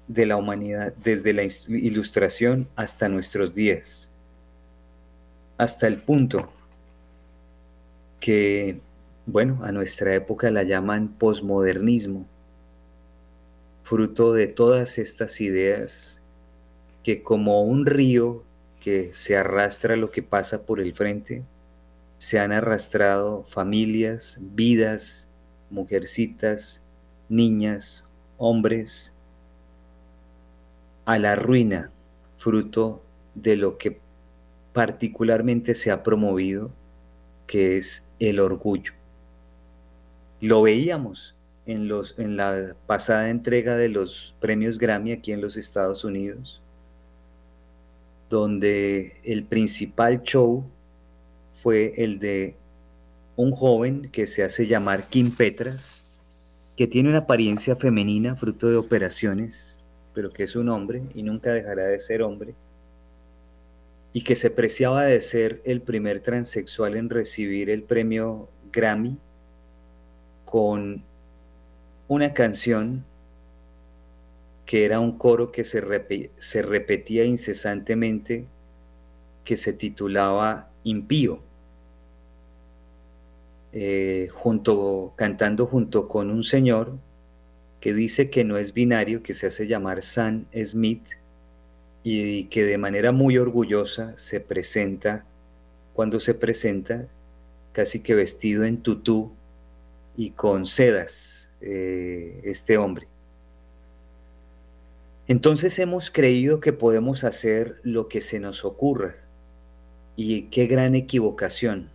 de 0.08 0.26
la 0.26 0.36
humanidad 0.36 0.92
desde 1.02 1.32
la 1.32 1.44
ilustración 1.68 2.68
hasta 2.76 3.08
nuestros 3.08 3.54
días, 3.54 4.10
hasta 5.58 5.86
el 5.86 5.98
punto 5.98 6.50
que, 8.20 8.80
bueno, 9.26 9.60
a 9.64 9.72
nuestra 9.72 10.14
época 10.14 10.50
la 10.50 10.64
llaman 10.64 11.08
posmodernismo, 11.08 12.26
fruto 13.84 14.32
de 14.32 14.48
todas 14.48 14.98
estas 14.98 15.40
ideas 15.40 16.21
que 17.02 17.22
como 17.22 17.62
un 17.62 17.86
río 17.86 18.44
que 18.80 19.12
se 19.12 19.36
arrastra 19.36 19.96
lo 19.96 20.10
que 20.10 20.22
pasa 20.22 20.64
por 20.64 20.80
el 20.80 20.94
frente, 20.94 21.42
se 22.18 22.38
han 22.38 22.52
arrastrado 22.52 23.44
familias, 23.48 24.38
vidas, 24.40 25.28
mujercitas, 25.70 26.82
niñas, 27.28 28.04
hombres, 28.38 29.12
a 31.04 31.18
la 31.18 31.34
ruina, 31.34 31.90
fruto 32.38 33.02
de 33.34 33.56
lo 33.56 33.78
que 33.78 33.98
particularmente 34.72 35.74
se 35.74 35.90
ha 35.90 36.02
promovido, 36.02 36.70
que 37.46 37.76
es 37.76 38.06
el 38.18 38.40
orgullo. 38.40 38.92
Lo 40.40 40.62
veíamos 40.62 41.34
en, 41.66 41.88
los, 41.88 42.18
en 42.18 42.36
la 42.36 42.74
pasada 42.86 43.30
entrega 43.30 43.76
de 43.76 43.88
los 43.88 44.34
premios 44.40 44.78
Grammy 44.78 45.12
aquí 45.12 45.32
en 45.32 45.40
los 45.40 45.56
Estados 45.56 46.04
Unidos, 46.04 46.61
donde 48.36 49.12
el 49.24 49.44
principal 49.44 50.22
show 50.22 50.64
fue 51.52 51.94
el 51.96 52.18
de 52.18 52.56
un 53.36 53.52
joven 53.52 54.10
que 54.10 54.26
se 54.26 54.42
hace 54.42 54.66
llamar 54.66 55.08
Kim 55.08 55.30
Petras, 55.30 56.04
que 56.76 56.86
tiene 56.86 57.08
una 57.08 57.18
apariencia 57.18 57.76
femenina 57.76 58.36
fruto 58.36 58.68
de 58.68 58.76
operaciones 58.76 59.78
pero 60.14 60.30
que 60.30 60.44
es 60.44 60.56
un 60.56 60.68
hombre 60.68 61.02
y 61.14 61.22
nunca 61.22 61.52
dejará 61.52 61.86
de 61.86 62.00
ser 62.00 62.22
hombre, 62.22 62.54
y 64.12 64.24
que 64.24 64.36
se 64.36 64.50
preciaba 64.50 65.04
de 65.04 65.20
ser 65.20 65.62
el 65.64 65.80
primer 65.80 66.20
transexual 66.20 66.96
en 66.96 67.08
recibir 67.08 67.70
el 67.70 67.82
premio 67.82 68.48
Grammy 68.70 69.16
con 70.44 71.02
una 72.08 72.34
canción 72.34 73.04
que 74.66 74.84
era 74.84 75.00
un 75.00 75.18
coro 75.18 75.52
que 75.52 75.64
se, 75.64 76.30
se 76.36 76.62
repetía 76.62 77.24
incesantemente 77.24 78.46
que 79.44 79.56
se 79.56 79.72
titulaba 79.72 80.70
Impío, 80.84 81.40
eh, 83.72 84.28
junto, 84.32 85.12
cantando 85.16 85.66
junto 85.66 86.06
con 86.06 86.30
un 86.30 86.44
señor 86.44 86.92
que 87.80 87.94
dice 87.94 88.30
que 88.30 88.44
no 88.44 88.58
es 88.58 88.74
binario, 88.74 89.22
que 89.22 89.34
se 89.34 89.46
hace 89.46 89.66
llamar 89.66 90.02
Sam 90.02 90.46
Smith 90.64 91.02
y 92.04 92.44
que 92.44 92.64
de 92.64 92.78
manera 92.78 93.12
muy 93.12 93.38
orgullosa 93.38 94.16
se 94.18 94.40
presenta, 94.40 95.24
cuando 95.94 96.20
se 96.20 96.34
presenta, 96.34 97.08
casi 97.72 98.00
que 98.00 98.14
vestido 98.14 98.64
en 98.64 98.82
tutú 98.82 99.32
y 100.16 100.30
con 100.30 100.66
sedas, 100.66 101.50
eh, 101.60 102.40
este 102.44 102.76
hombre. 102.76 103.11
Entonces 105.28 105.78
hemos 105.78 106.10
creído 106.10 106.60
que 106.60 106.72
podemos 106.72 107.24
hacer 107.24 107.80
lo 107.82 108.08
que 108.08 108.20
se 108.20 108.40
nos 108.40 108.64
ocurra. 108.64 109.16
Y 110.16 110.42
qué 110.44 110.66
gran 110.66 110.94
equivocación. 110.94 111.90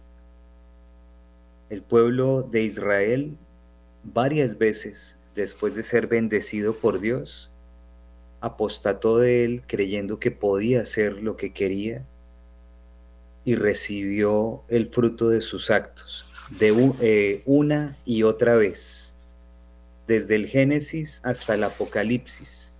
El 1.69 1.81
pueblo 1.81 2.43
de 2.43 2.63
Israel 2.63 3.37
varias 4.03 4.57
veces, 4.57 5.17
después 5.35 5.75
de 5.75 5.83
ser 5.83 6.07
bendecido 6.07 6.77
por 6.77 6.99
Dios, 6.99 7.51
apostató 8.39 9.17
de 9.17 9.43
él 9.43 9.63
creyendo 9.67 10.19
que 10.19 10.31
podía 10.31 10.81
hacer 10.81 11.21
lo 11.21 11.35
que 11.35 11.53
quería 11.53 12.05
y 13.43 13.55
recibió 13.55 14.63
el 14.69 14.87
fruto 14.87 15.29
de 15.29 15.41
sus 15.41 15.69
actos 15.69 16.25
de 16.49 16.93
eh, 17.01 17.41
una 17.45 17.97
y 18.05 18.23
otra 18.23 18.55
vez, 18.55 19.13
desde 20.07 20.35
el 20.35 20.47
Génesis 20.47 21.21
hasta 21.23 21.55
el 21.55 21.63
Apocalipsis. 21.63 22.73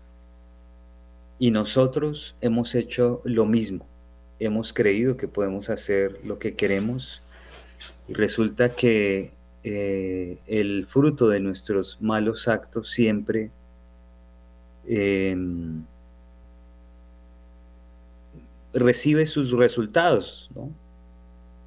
Y 1.40 1.52
nosotros 1.52 2.36
hemos 2.42 2.74
hecho 2.76 3.22
lo 3.24 3.46
mismo. 3.46 3.86
Hemos 4.40 4.74
creído 4.74 5.18
que 5.18 5.28
podemos 5.28 5.70
hacer 5.70 6.20
lo 6.24 6.40
que 6.40 6.56
queremos 6.56 7.22
y 8.08 8.14
resulta 8.14 8.76
que 8.76 9.32
eh, 9.64 10.38
el 10.48 10.86
fruto 10.88 11.28
de 11.28 11.40
nuestros 11.40 11.98
malos 12.02 12.48
actos 12.48 12.90
siempre 12.90 13.52
em, 14.88 15.84
recibe 18.74 19.26
sus 19.26 19.52
resultados, 19.52 20.50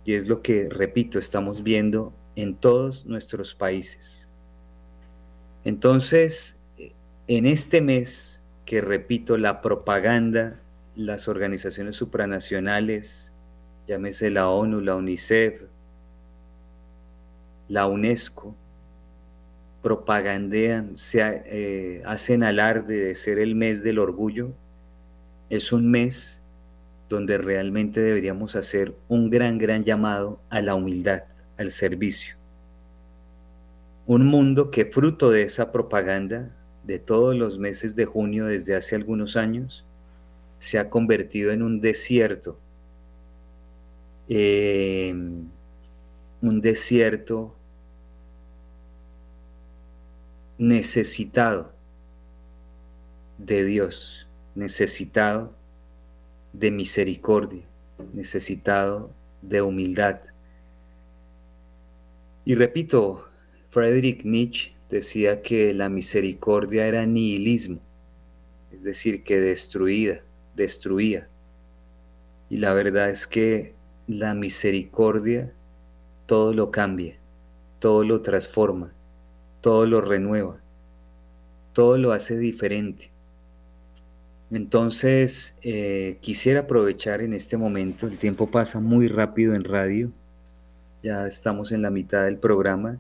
Y 0.05 0.15
es 0.15 0.29
lo 0.29 0.41
que, 0.41 0.69
repito, 0.71 1.19
estamos 1.19 1.63
viendo 1.63 2.13
en 2.37 2.55
todos 2.55 3.05
nuestros 3.05 3.55
países. 3.55 4.29
Entonces, 5.65 6.59
en 7.29 7.47
este 7.47 7.81
mes 7.81 8.40
que, 8.71 8.81
repito, 8.81 9.37
la 9.37 9.63
propaganda, 9.63 10.61
las 10.95 11.27
organizaciones 11.27 11.97
supranacionales, 11.97 13.33
llámese 13.89 14.31
la 14.31 14.49
ONU, 14.49 14.81
la 14.81 14.95
UNICEF, 14.95 15.63
la 17.69 17.89
UNESCO, 17.89 18.55
propagandean, 19.83 20.97
se 20.97 21.43
eh, 21.47 22.03
hacen 22.07 22.45
alarde 22.45 23.01
de 23.01 23.17
ser 23.17 23.41
el 23.41 23.57
mes 23.57 23.83
del 23.83 23.99
orgullo, 23.99 24.53
es 25.49 25.73
un 25.73 25.91
mes 25.91 26.41
donde 27.09 27.39
realmente 27.39 28.01
deberíamos 28.01 28.55
hacer 28.55 28.95
un 29.09 29.31
gran, 29.31 29.59
gran 29.59 29.83
llamado 29.83 30.39
a 30.49 30.63
la 30.63 30.77
humildad, 30.77 31.25
al 31.59 31.73
servicio. 31.73 32.37
Un 34.07 34.27
mundo 34.27 34.71
que 34.71 34.85
fruto 34.85 35.29
de 35.33 35.43
esa 35.43 35.73
propaganda 35.73 36.53
de 36.91 36.99
todos 36.99 37.37
los 37.37 37.57
meses 37.57 37.95
de 37.95 38.05
junio 38.05 38.47
desde 38.47 38.75
hace 38.75 38.97
algunos 38.97 39.37
años 39.37 39.85
se 40.59 40.77
ha 40.77 40.91
convertido 40.91 41.53
en 41.53 41.63
un 41.63 41.81
desierto, 41.81 42.59
em, 44.29 45.45
un 46.43 46.61
desierto 46.61 47.55
necesitado 50.59 51.73
de 53.39 53.65
Dios, 53.65 54.29
necesitado 54.57 55.55
de 56.53 56.73
misericordia, 56.73 57.63
necesitado 58.13 59.13
de 59.43 59.63
humildad. 59.63 60.23
Y 62.45 62.57
repito, 62.57 63.29
Friedrich 63.71 64.25
Nietzsche 64.25 64.80
decía 64.91 65.43
que 65.43 65.73
la 65.73 65.89
misericordia 65.89 66.87
era 66.87 67.07
nihilismo, 67.07 67.79
es 68.73 68.83
decir, 68.83 69.23
que 69.23 69.41
destruida, 69.41 70.21
destruía. 70.57 71.29
Y 72.49 72.57
la 72.57 72.75
verdad 72.75 73.11
es 73.11 73.27
que 73.27 73.75
la 74.07 74.35
misericordia 74.35 75.53
todo 76.27 76.53
lo 76.53 76.71
cambia, 76.71 77.17
todo 77.79 78.03
lo 78.05 78.21
transforma, 78.23 78.93
todo 79.61 79.87
lo 79.87 80.01
renueva, 80.01 80.59
todo 81.73 81.97
lo 81.97 82.13
hace 82.13 82.37
diferente. 82.37 83.11
Entonces, 84.51 85.59
eh, 85.63 86.19
quisiera 86.21 86.61
aprovechar 86.61 87.21
en 87.21 87.35
este 87.35 87.57
momento, 87.57 88.09
el 88.09 88.19
tiempo 88.19 88.51
pasa 88.51 88.81
muy 88.81 89.07
rápido 89.07 89.55
en 89.55 89.63
radio, 89.63 90.11
ya 91.05 91.29
estamos 91.29 91.71
en 91.71 91.83
la 91.83 91.91
mitad 91.91 92.25
del 92.25 92.37
programa, 92.37 92.99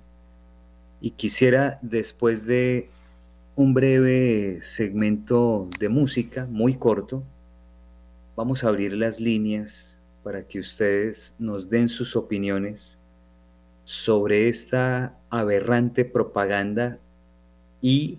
y 1.00 1.12
quisiera, 1.12 1.78
después 1.82 2.46
de 2.46 2.90
un 3.56 3.74
breve 3.74 4.58
segmento 4.60 5.68
de 5.78 5.88
música, 5.88 6.46
muy 6.46 6.74
corto, 6.74 7.22
vamos 8.36 8.64
a 8.64 8.68
abrir 8.68 8.92
las 8.92 9.20
líneas 9.20 9.98
para 10.22 10.46
que 10.46 10.58
ustedes 10.58 11.34
nos 11.38 11.68
den 11.68 11.88
sus 11.88 12.16
opiniones 12.16 12.98
sobre 13.84 14.48
esta 14.48 15.16
aberrante 15.30 16.04
propaganda 16.04 16.98
y 17.80 18.18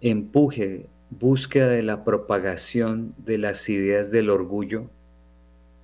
empuje, 0.00 0.86
búsqueda 1.10 1.68
de 1.68 1.82
la 1.82 2.04
propagación 2.04 3.14
de 3.18 3.38
las 3.38 3.68
ideas 3.68 4.10
del 4.10 4.28
orgullo 4.28 4.90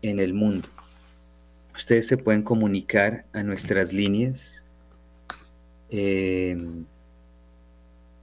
en 0.02 0.18
el 0.18 0.34
mundo. 0.34 0.68
Ustedes 1.74 2.08
se 2.08 2.16
pueden 2.16 2.42
comunicar 2.42 3.24
a 3.32 3.44
nuestras 3.44 3.92
líneas 3.92 4.64
Em, 5.90 6.84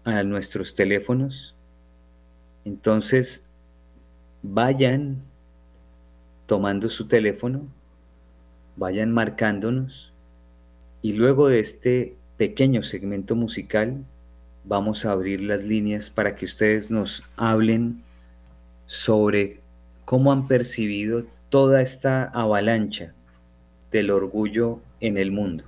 a 0.03 0.21
nuestros 0.21 0.75
teléfonos. 0.75 1.55
Entonces, 2.63 3.43
vayan 4.43 5.21
tomando 6.45 6.89
su 6.89 7.07
teléfono, 7.07 7.67
vayan 8.75 9.11
marcándonos 9.11 10.13
y 11.01 11.13
luego 11.13 11.47
de 11.47 11.59
este 11.59 12.15
pequeño 12.37 12.83
segmento 12.83 13.35
musical 13.35 14.05
vamos 14.63 15.05
a 15.05 15.11
abrir 15.11 15.41
las 15.41 15.63
líneas 15.63 16.11
para 16.11 16.35
que 16.35 16.45
ustedes 16.45 16.91
nos 16.91 17.23
hablen 17.35 18.03
sobre 18.85 19.59
cómo 20.05 20.31
han 20.31 20.47
percibido 20.47 21.25
toda 21.49 21.81
esta 21.81 22.25
avalancha 22.25 23.13
del 23.91 24.11
orgullo 24.11 24.81
en 24.99 25.17
el 25.17 25.31
mundo. 25.31 25.63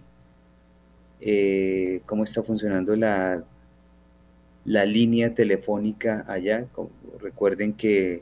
eh, 1.19 2.01
cómo 2.05 2.23
está 2.23 2.43
funcionando 2.43 2.95
la 2.95 3.43
la 4.67 4.85
línea 4.85 5.33
telefónica 5.33 6.25
allá. 6.27 6.67
Recuerden 7.21 7.73
que 7.73 8.21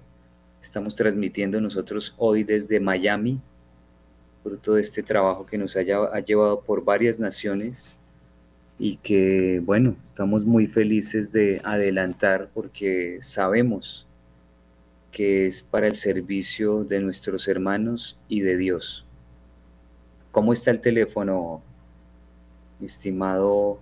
estamos 0.62 0.95
transmitiendo 0.95 1.60
nosotros 1.60 2.13
hoy 2.17 2.43
desde 2.43 2.79
Miami, 2.79 3.41
fruto 4.43 4.75
de 4.75 4.81
este 4.81 5.01
trabajo 5.01 5.45
que 5.47 5.58
nos 5.58 5.75
haya, 5.75 6.03
ha 6.03 6.19
llevado 6.19 6.62
por 6.62 6.86
varias 6.86 7.17
naciones 7.17 7.97
y 8.77 8.97
que, 8.97 9.60
bueno, 9.65 9.95
estamos 10.05 10.45
muy 10.45 10.67
felices 10.67 11.31
de 11.31 11.62
adelantar 11.63 12.51
porque 12.53 13.17
sabemos 13.21 14.05
que 15.12 15.47
es 15.47 15.63
para 15.63 15.88
el 15.88 15.95
servicio 15.95 16.84
de 16.84 16.99
nuestros 16.99 17.47
hermanos 17.47 18.19
y 18.27 18.41
de 18.41 18.55
Dios. 18.58 19.03
¿Cómo 20.31 20.53
está 20.53 20.69
el 20.69 20.79
teléfono, 20.79 21.63
estimado 22.79 23.79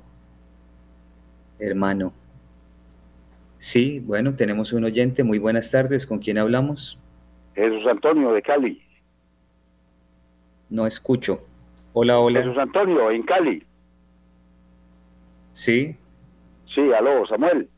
hermano? 1.59 2.13
Sí, 3.63 4.01
bueno, 4.01 4.35
tenemos 4.35 4.73
un 4.73 4.83
oyente. 4.83 5.23
Muy 5.23 5.39
buenas 5.39 5.71
tardes. 5.71 6.05
¿Con 6.05 6.19
quién 6.19 6.37
hablamos? 6.37 6.99
Jesús 7.55 7.87
Antonio 7.87 8.33
de 8.33 8.41
Cali. 8.41 8.83
No 10.69 10.85
escucho. 10.85 11.39
Hola, 11.93 12.19
hola. 12.19 12.41
Jesús 12.41 12.57
Antonio, 12.57 13.09
en 13.09 13.23
Cali. 13.23 13.65
Sí. 15.53 15.95
Sí, 16.75 16.81
aló, 16.91 17.25
Samuel. 17.25 17.69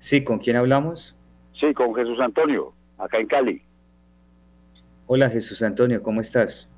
Sí, 0.00 0.24
¿con 0.24 0.40
quién 0.40 0.56
hablamos? 0.56 1.14
Sí, 1.60 1.72
con 1.72 1.94
Jesús 1.94 2.18
Antonio, 2.18 2.72
acá 2.98 3.18
en 3.18 3.28
Cali. 3.28 3.62
Hola, 5.06 5.30
Jesús 5.30 5.62
Antonio, 5.62 6.02
¿cómo 6.02 6.20
estás? 6.20 6.68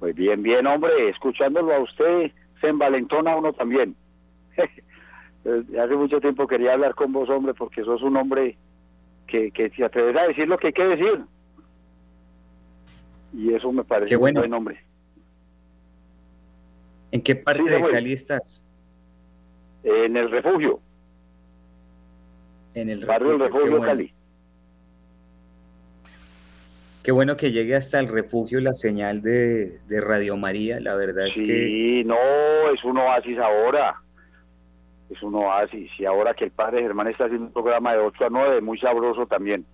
Pues 0.00 0.14
bien, 0.14 0.42
bien, 0.42 0.66
hombre, 0.66 1.10
escuchándolo 1.10 1.74
a 1.74 1.80
usted 1.80 2.32
se 2.62 2.68
envalentona 2.68 3.36
uno 3.36 3.52
también. 3.52 3.94
Eh, 5.44 5.62
hace 5.78 5.94
mucho 5.94 6.20
tiempo 6.20 6.46
quería 6.46 6.72
hablar 6.72 6.94
con 6.94 7.12
vos, 7.12 7.28
hombre, 7.28 7.52
porque 7.54 7.84
sos 7.84 8.02
un 8.02 8.16
hombre 8.16 8.56
que, 9.26 9.50
que 9.50 9.70
se 9.70 9.84
atreves 9.84 10.16
a 10.16 10.26
decir 10.28 10.48
lo 10.48 10.56
que 10.58 10.68
hay 10.68 10.72
que 10.72 10.84
decir. 10.84 11.20
Y 13.34 13.52
eso 13.52 13.70
me 13.72 13.84
parece 13.84 14.16
bueno. 14.16 14.40
un 14.40 14.42
buen 14.42 14.54
hombre. 14.54 14.84
¿En 17.10 17.20
qué 17.20 17.36
parte 17.36 17.62
de 17.62 17.84
Cali 17.84 18.12
estás? 18.12 18.62
En 19.82 20.16
el 20.16 20.30
refugio. 20.30 20.80
En 22.74 22.88
el 22.88 23.04
barrio 23.04 23.30
del 23.30 23.40
refugio 23.40 23.78
de 23.78 23.86
Cali. 23.86 24.14
Qué 27.02 27.12
bueno 27.12 27.36
que 27.36 27.52
llegue 27.52 27.76
hasta 27.76 28.00
el 28.00 28.08
refugio 28.08 28.60
la 28.60 28.72
señal 28.72 29.20
de, 29.20 29.78
de 29.80 30.00
Radio 30.00 30.38
María. 30.38 30.80
La 30.80 30.94
verdad 30.94 31.26
es 31.26 31.34
que. 31.34 31.66
Sí, 31.66 32.02
no, 32.04 32.16
es 32.72 32.82
un 32.82 32.96
oasis 32.96 33.38
ahora 33.38 34.03
es 35.14 35.22
un 35.22 35.34
oasis. 35.34 35.90
Y 35.98 36.04
ahora 36.04 36.34
que 36.34 36.44
el 36.44 36.50
padre 36.50 36.82
Germán 36.82 37.08
está 37.08 37.24
haciendo 37.24 37.46
un 37.46 37.52
programa 37.52 37.92
de 37.92 37.98
8 37.98 38.26
a 38.26 38.30
9, 38.30 38.60
muy 38.60 38.78
sabroso 38.78 39.26
también. 39.26 39.64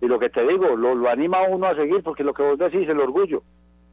Y 0.00 0.06
lo 0.06 0.18
que 0.18 0.30
te 0.30 0.46
digo, 0.46 0.76
lo, 0.76 0.94
lo 0.94 1.08
anima 1.08 1.38
a 1.38 1.48
uno 1.48 1.66
a 1.66 1.74
seguir, 1.74 2.02
porque 2.02 2.24
lo 2.24 2.34
que 2.34 2.42
vos 2.42 2.58
decís, 2.58 2.88
el 2.88 3.00
orgullo. 3.00 3.42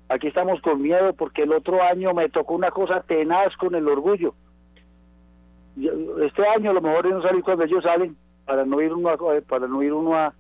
Aquí 0.08 0.28
estamos 0.28 0.62
con 0.62 0.82
miedo 0.82 1.14
porque 1.14 1.44
el 1.44 1.52
otro 1.52 1.82
año 1.82 2.14
me 2.14 2.30
tocó 2.30 2.54
una 2.54 2.70
cosa 2.70 3.02
tenaz 3.02 3.56
con 3.58 3.74
el 3.74 3.88
orgullo. 3.88 4.36
Este 6.22 6.48
año 6.48 6.70
a 6.70 6.74
lo 6.74 6.82
mejor 6.82 7.08
es 7.08 7.14
no 7.14 7.22
salir 7.24 7.44
cuando 7.44 7.64
ellos 7.64 7.84
salen, 7.84 8.16
para 8.46 8.66
no 8.66 8.82
ir 8.82 8.94
uno 8.94 9.10
a, 9.10 9.18
para 9.42 9.68
no 9.68 9.82
ir 9.82 9.94
uno 9.94 10.16
a, 10.16 10.34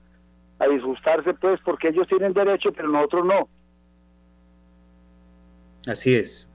a 0.60 0.67
disgustarse, 0.67 1.34
pues, 1.34 1.60
porque 1.65 1.89
ellos 1.89 2.08
tienen 2.08 2.34
derecho, 2.34 2.71
pero 2.71 2.89
nosotros 2.89 3.26
no. 3.26 3.50
Así 5.88 6.15
es. 6.15 6.48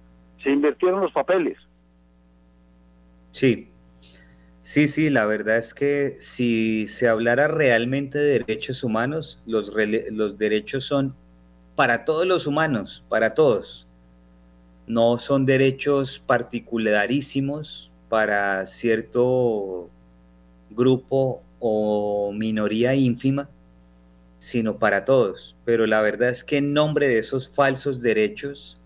Se 0.42 0.50
invirtieron 0.50 1.00
los 1.00 1.12
papeles. 1.12 1.58
Sí, 3.30 3.69
sí, 4.62 4.88
sí, 4.88 5.10
la 5.10 5.26
verdad 5.26 5.58
es 5.58 5.74
que 5.74 6.16
si 6.18 6.86
se 6.86 7.08
hablara 7.08 7.48
realmente 7.48 8.18
de 8.18 8.40
derechos 8.40 8.84
humanos, 8.84 9.40
los, 9.46 9.72
los 10.10 10.38
derechos 10.38 10.84
son 10.84 11.14
para 11.74 12.04
todos 12.04 12.26
los 12.26 12.46
humanos, 12.46 13.02
para 13.08 13.34
todos. 13.34 13.86
No 14.86 15.18
son 15.18 15.46
derechos 15.46 16.22
particularísimos 16.26 17.90
para 18.08 18.66
cierto 18.66 19.88
grupo 20.70 21.42
o 21.60 22.32
minoría 22.32 22.94
ínfima, 22.94 23.48
sino 24.38 24.78
para 24.78 25.04
todos. 25.04 25.56
Pero 25.64 25.86
la 25.86 26.00
verdad 26.00 26.30
es 26.30 26.44
que 26.44 26.56
en 26.58 26.72
nombre 26.72 27.08
de 27.08 27.18
esos 27.18 27.48
falsos 27.48 28.00
derechos 28.00 28.78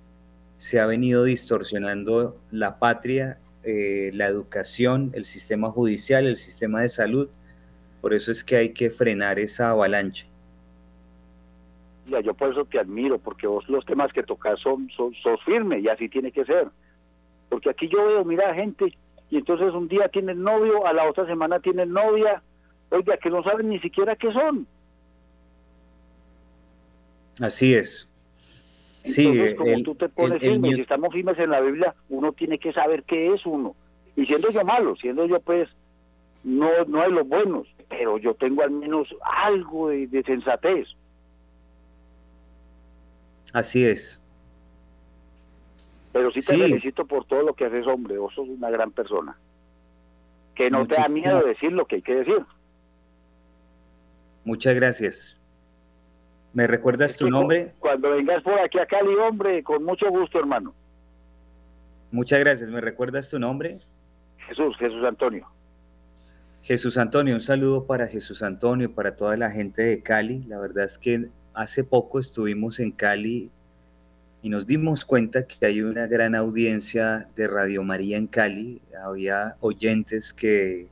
se 0.59 0.79
ha 0.81 0.87
venido 0.87 1.25
distorsionando 1.25 2.41
la 2.51 2.79
patria 2.79 3.39
eh, 3.65 4.11
la 4.13 4.27
educación, 4.27 5.11
el 5.15 5.25
sistema 5.25 5.71
judicial, 5.71 6.27
el 6.27 6.37
sistema 6.37 6.81
de 6.81 6.89
salud. 6.89 7.29
Por 8.01 8.13
eso 8.13 8.31
es 8.31 8.45
que 8.45 8.57
hay 8.57 8.73
que 8.73 8.91
frenar 8.91 9.39
esa 9.39 9.71
avalancha. 9.71 10.27
Ya, 12.07 12.21
yo 12.21 12.35
por 12.35 12.51
eso 12.51 12.65
te 12.67 12.79
admiro, 12.79 13.19
porque 13.19 13.47
vos 13.47 13.67
los 13.69 13.85
temas 13.87 14.13
que 14.13 14.23
tocas 14.23 14.61
son, 14.61 14.91
son 14.97 15.15
sos 15.15 15.43
firme 15.45 15.81
y 15.81 15.89
así 15.89 16.09
tiene 16.09 16.31
que 16.31 16.45
ser. 16.45 16.69
Porque 17.49 17.71
aquí 17.71 17.89
yo 17.89 18.05
veo, 18.05 18.25
mira, 18.25 18.55
gente, 18.55 18.95
y 19.31 19.39
entonces 19.39 19.73
un 19.73 19.89
día 19.89 20.09
tienen 20.09 20.43
novio, 20.43 20.87
a 20.87 20.93
la 20.93 21.09
otra 21.09 21.27
semana 21.27 21.61
tienen 21.61 21.93
novia, 21.93 22.43
oiga, 22.91 23.17
que 23.17 23.31
no 23.31 23.43
saben 23.43 23.71
ni 23.71 23.81
siquiera 23.81 24.17
qué 24.17 24.33
son. 24.33 24.67
Así 27.41 27.75
es. 27.75 28.09
Sí, 29.05 29.55
como 29.57 29.83
tú 29.83 29.95
te 29.95 30.09
pones 30.09 30.41
si 30.41 30.81
estamos 30.81 31.13
firmes 31.13 31.39
en 31.39 31.51
la 31.51 31.61
Biblia, 31.61 31.95
uno 32.09 32.33
tiene 32.33 32.59
que 32.59 32.73
saber 32.73 33.03
qué 33.05 33.35
es 33.35 33.45
uno. 33.45 33.77
Y 34.17 34.25
siendo 34.25 34.51
yo 34.51 34.65
malo, 34.65 34.97
siendo 34.97 35.27
yo 35.27 35.41
pues, 35.41 35.69
no, 36.43 36.71
no 36.87 37.03
hay 37.03 37.13
los 37.13 37.29
buenos, 37.29 37.69
pero 37.91 38.17
yo 38.17 38.35
tengo 38.35 38.63
al 38.63 38.71
menos 38.71 39.09
algo 39.23 39.91
de, 39.91 40.23
sensatez. 40.25 40.89
Así 43.53 43.85
es. 43.85 44.23
Pero 46.13 46.31
sí 46.31 46.41
te 46.41 46.57
felicito 46.57 47.05
por 47.05 47.27
todo 47.27 47.43
lo 47.43 47.53
que 47.53 47.67
haces, 47.67 47.87
hombre. 47.87 48.17
Vos 48.17 48.33
sos 48.35 48.49
una 48.49 48.71
gran 48.71 48.91
persona. 48.91 49.37
Que 50.55 50.71
no 50.71 50.87
te 50.87 50.97
da 50.97 51.09
miedo 51.09 51.43
decir 51.43 51.73
lo 51.73 51.87
que 51.87 51.97
hay 51.97 52.03
que 52.03 52.15
decir. 52.15 52.39
Muchas 54.45 54.75
gracias. 54.75 55.39
¿Me 56.55 56.69
recuerdas 56.69 57.17
tu 57.17 57.29
nombre? 57.29 57.73
Cuando 57.81 58.11
vengas 58.11 58.43
por 58.45 58.59
aquí 58.61 58.79
a 58.79 58.87
Cali, 58.87 59.15
hombre, 59.17 59.63
con 59.65 59.85
mucho 59.85 60.09
gusto, 60.09 60.39
hermano. 60.39 60.73
Muchas 62.13 62.39
gracias. 62.39 62.71
¿Me 62.71 62.81
recuerdas 62.81 63.29
tu 63.29 63.41
nombre? 63.41 63.81
Jesús, 64.47 64.77
Jesús 64.79 65.05
Antonio. 65.05 65.49
Jesús 66.63 66.97
Antonio, 66.97 67.35
un 67.35 67.41
saludo 67.41 67.87
para 67.87 68.07
Jesús 68.07 68.43
Antonio, 68.43 68.95
para 68.95 69.17
toda 69.17 69.37
la 69.37 69.51
gente 69.51 69.83
de 69.83 70.01
Cali. 70.01 70.45
La 70.45 70.61
verdad 70.61 70.85
es 70.85 70.97
que 70.97 71.29
hace 71.53 71.83
poco 71.83 72.21
estuvimos 72.21 72.79
en 72.79 72.93
Cali 72.93 73.51
y 74.41 74.49
nos 74.49 74.67
dimos 74.67 75.05
cuenta 75.05 75.47
que 75.47 75.67
hay 75.67 75.83
una 75.83 76.07
gran 76.07 76.37
audiencia 76.37 77.29
de 77.35 77.49
Radio 77.49 77.83
María 77.83 78.17
en 78.17 78.29
Cali. 78.29 78.81
Había 79.05 79.57
oyentes 79.61 80.33
que 80.33 80.89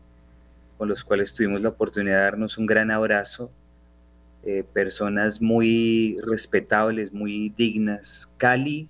con 0.76 0.88
los 0.88 1.04
cuales 1.04 1.34
tuvimos 1.36 1.62
la 1.62 1.68
oportunidad 1.68 2.16
de 2.16 2.22
darnos 2.22 2.58
un 2.58 2.66
gran 2.66 2.90
abrazo. 2.90 3.52
Eh, 4.44 4.64
personas 4.72 5.40
muy 5.40 6.16
respetables, 6.26 7.12
muy 7.12 7.50
dignas. 7.56 8.28
Cali 8.38 8.88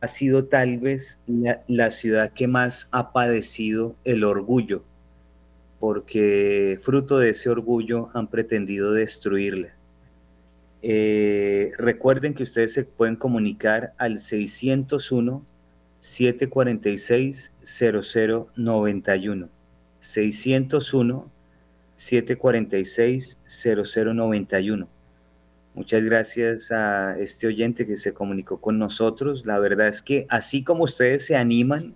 ha 0.00 0.06
sido 0.08 0.44
tal 0.44 0.78
vez 0.78 1.18
la 1.66 1.90
ciudad 1.90 2.32
que 2.32 2.46
más 2.46 2.88
ha 2.92 3.12
padecido 3.12 3.96
el 4.04 4.22
orgullo 4.22 4.84
porque 5.80 6.78
fruto 6.80 7.18
de 7.18 7.30
ese 7.30 7.50
orgullo 7.50 8.10
han 8.14 8.28
pretendido 8.28 8.92
destruirla. 8.92 9.74
Eh, 10.82 11.72
recuerden 11.76 12.34
que 12.34 12.42
ustedes 12.44 12.72
se 12.72 12.84
pueden 12.84 13.16
comunicar 13.16 13.94
al 13.98 14.18
601 14.18 15.44
746 16.00 17.52
0091. 17.62 19.48
601 20.00 21.30
746 21.98 23.38
0091. 23.44 24.88
Muchas 25.74 26.04
gracias 26.04 26.72
a 26.72 27.18
este 27.18 27.46
oyente 27.46 27.86
que 27.86 27.96
se 27.98 28.14
comunicó 28.14 28.60
con 28.60 28.78
nosotros. 28.78 29.44
La 29.44 29.58
verdad 29.58 29.88
es 29.88 30.00
que 30.02 30.26
así 30.30 30.64
como 30.64 30.84
ustedes 30.84 31.26
se 31.26 31.36
animan 31.36 31.94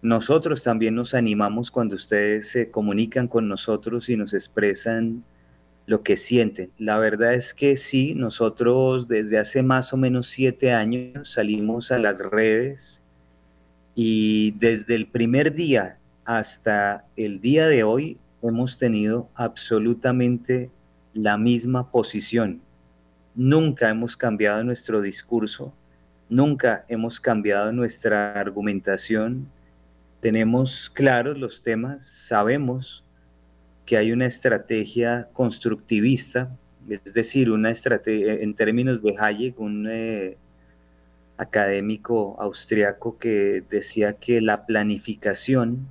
nosotros 0.00 0.62
también 0.62 0.94
nos 0.94 1.14
animamos 1.14 1.70
cuando 1.70 1.96
ustedes 1.96 2.48
se 2.48 2.70
comunican 2.70 3.26
con 3.26 3.48
nosotros 3.48 4.08
y 4.08 4.16
nos 4.16 4.32
expresan 4.32 5.24
lo 5.86 6.02
que 6.02 6.16
sienten. 6.16 6.70
La 6.78 6.98
verdad 6.98 7.34
es 7.34 7.52
que 7.52 7.76
sí, 7.76 8.14
nosotros 8.14 9.08
desde 9.08 9.38
hace 9.38 9.62
más 9.62 9.92
o 9.92 9.96
menos 9.96 10.28
siete 10.28 10.72
años 10.72 11.32
salimos 11.32 11.90
a 11.90 11.98
las 11.98 12.20
redes 12.20 13.02
y 13.94 14.52
desde 14.52 14.94
el 14.94 15.08
primer 15.08 15.52
día 15.52 15.98
hasta 16.24 17.04
el 17.16 17.40
día 17.40 17.66
de 17.66 17.82
hoy 17.82 18.18
hemos 18.42 18.78
tenido 18.78 19.28
absolutamente 19.34 20.70
la 21.14 21.36
misma 21.38 21.90
posición. 21.90 22.60
Nunca 23.34 23.88
hemos 23.90 24.16
cambiado 24.16 24.62
nuestro 24.64 25.00
discurso, 25.00 25.72
nunca 26.28 26.84
hemos 26.88 27.20
cambiado 27.20 27.72
nuestra 27.72 28.32
argumentación, 28.32 29.48
tenemos 30.20 30.90
claros 30.90 31.38
los 31.38 31.62
temas, 31.62 32.04
sabemos 32.04 33.04
que 33.86 33.96
hay 33.96 34.12
una 34.12 34.26
estrategia 34.26 35.28
constructivista, 35.32 36.50
es 36.88 37.14
decir, 37.14 37.50
una 37.50 37.70
estrategia 37.70 38.34
en 38.34 38.54
términos 38.54 39.02
de 39.02 39.16
Hayek, 39.18 39.58
un 39.60 39.86
eh, 39.90 40.36
académico 41.36 42.36
austriaco 42.40 43.16
que 43.18 43.62
decía 43.70 44.14
que 44.14 44.40
la 44.40 44.66
planificación 44.66 45.86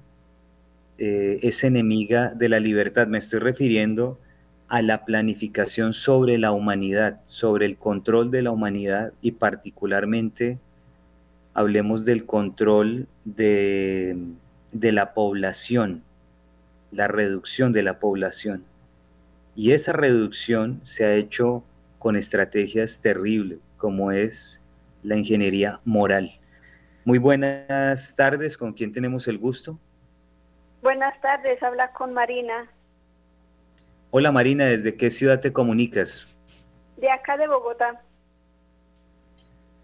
eh, 0.97 1.39
es 1.43 1.63
enemiga 1.63 2.33
de 2.33 2.49
la 2.49 2.59
libertad. 2.59 3.07
Me 3.07 3.17
estoy 3.17 3.39
refiriendo 3.39 4.19
a 4.67 4.81
la 4.81 5.05
planificación 5.05 5.93
sobre 5.93 6.37
la 6.37 6.51
humanidad, 6.51 7.21
sobre 7.23 7.65
el 7.65 7.77
control 7.77 8.31
de 8.31 8.41
la 8.41 8.51
humanidad 8.51 9.13
y 9.21 9.31
particularmente 9.31 10.59
hablemos 11.53 12.05
del 12.05 12.25
control 12.25 13.07
de, 13.23 14.17
la 14.73 15.13
población, 15.13 16.03
la 16.91 17.07
reducción 17.07 17.71
de 17.71 17.83
la 17.83 17.99
población. 17.99 18.63
Y 19.55 19.71
esa 19.71 19.93
reducción 19.93 20.81
se 20.83 21.05
ha 21.05 21.15
hecho 21.15 21.63
con 21.97 22.15
estrategias 22.15 22.99
terribles, 22.99 23.59
como 23.77 24.11
es 24.11 24.61
la 25.01 25.15
ingeniería 25.15 25.79
moral. 25.83 26.29
Muy 27.05 27.17
buenas 27.17 28.15
tardes, 28.15 28.57
¿con 28.57 28.73
quién 28.73 28.91
tenemos 28.91 29.27
el 29.27 29.37
gusto? 29.39 29.79
Buenas 30.87 31.19
tardes, 31.19 31.61
habla 31.61 31.91
con 31.91 32.13
Marina. 32.13 32.71
Hola 34.09 34.31
Marina, 34.31 34.63
¿desde 34.63 34.95
qué 34.95 35.09
ciudad 35.09 35.41
te 35.41 35.51
comunicas? 35.51 36.33
De 36.95 37.11
acá 37.11 37.35
de 37.35 37.45
Bogotá. 37.45 38.01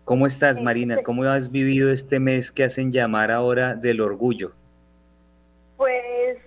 ¿Cómo 0.05 0.25
estás, 0.25 0.61
Marina? 0.61 0.93
Este 0.93 1.03
¿Cómo 1.03 1.23
has 1.23 1.51
vivido 1.51 1.91
este 1.91 2.21
mes 2.21 2.53
que 2.53 2.63
hacen 2.63 2.93
llamar 2.93 3.31
ahora 3.31 3.73
del 3.73 3.99
orgullo? 3.99 4.53
Pues 5.75 6.37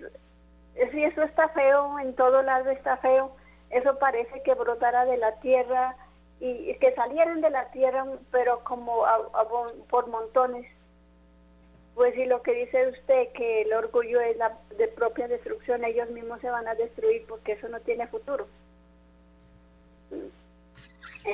sí, 0.91 1.03
eso 1.03 1.21
está 1.21 1.49
feo, 1.49 1.99
en 1.99 2.15
todo 2.15 2.41
lado 2.41 2.71
está 2.71 2.97
feo. 2.97 3.35
Eso 3.69 3.99
parece 3.99 4.41
que 4.41 4.55
brotara 4.55 5.05
de 5.05 5.17
la 5.17 5.39
tierra 5.39 5.95
y 6.39 6.73
que 6.79 6.95
salieran 6.95 7.41
de 7.41 7.51
la 7.51 7.69
tierra, 7.69 8.07
pero 8.31 8.63
como 8.63 9.03
por 9.87 10.07
montones. 10.07 10.65
Pues 11.97 12.13
sí, 12.13 12.25
lo 12.25 12.43
que 12.43 12.53
dice 12.53 12.89
usted, 12.89 13.29
que 13.33 13.63
el 13.63 13.73
orgullo 13.73 14.21
es 14.21 14.37
la 14.37 14.55
de 14.77 14.87
propia 14.87 15.27
destrucción, 15.27 15.83
ellos 15.83 16.07
mismos 16.11 16.39
se 16.41 16.49
van 16.51 16.67
a 16.67 16.75
destruir 16.75 17.25
porque 17.27 17.53
eso 17.53 17.67
no 17.69 17.79
tiene 17.79 18.05
futuro. 18.05 18.47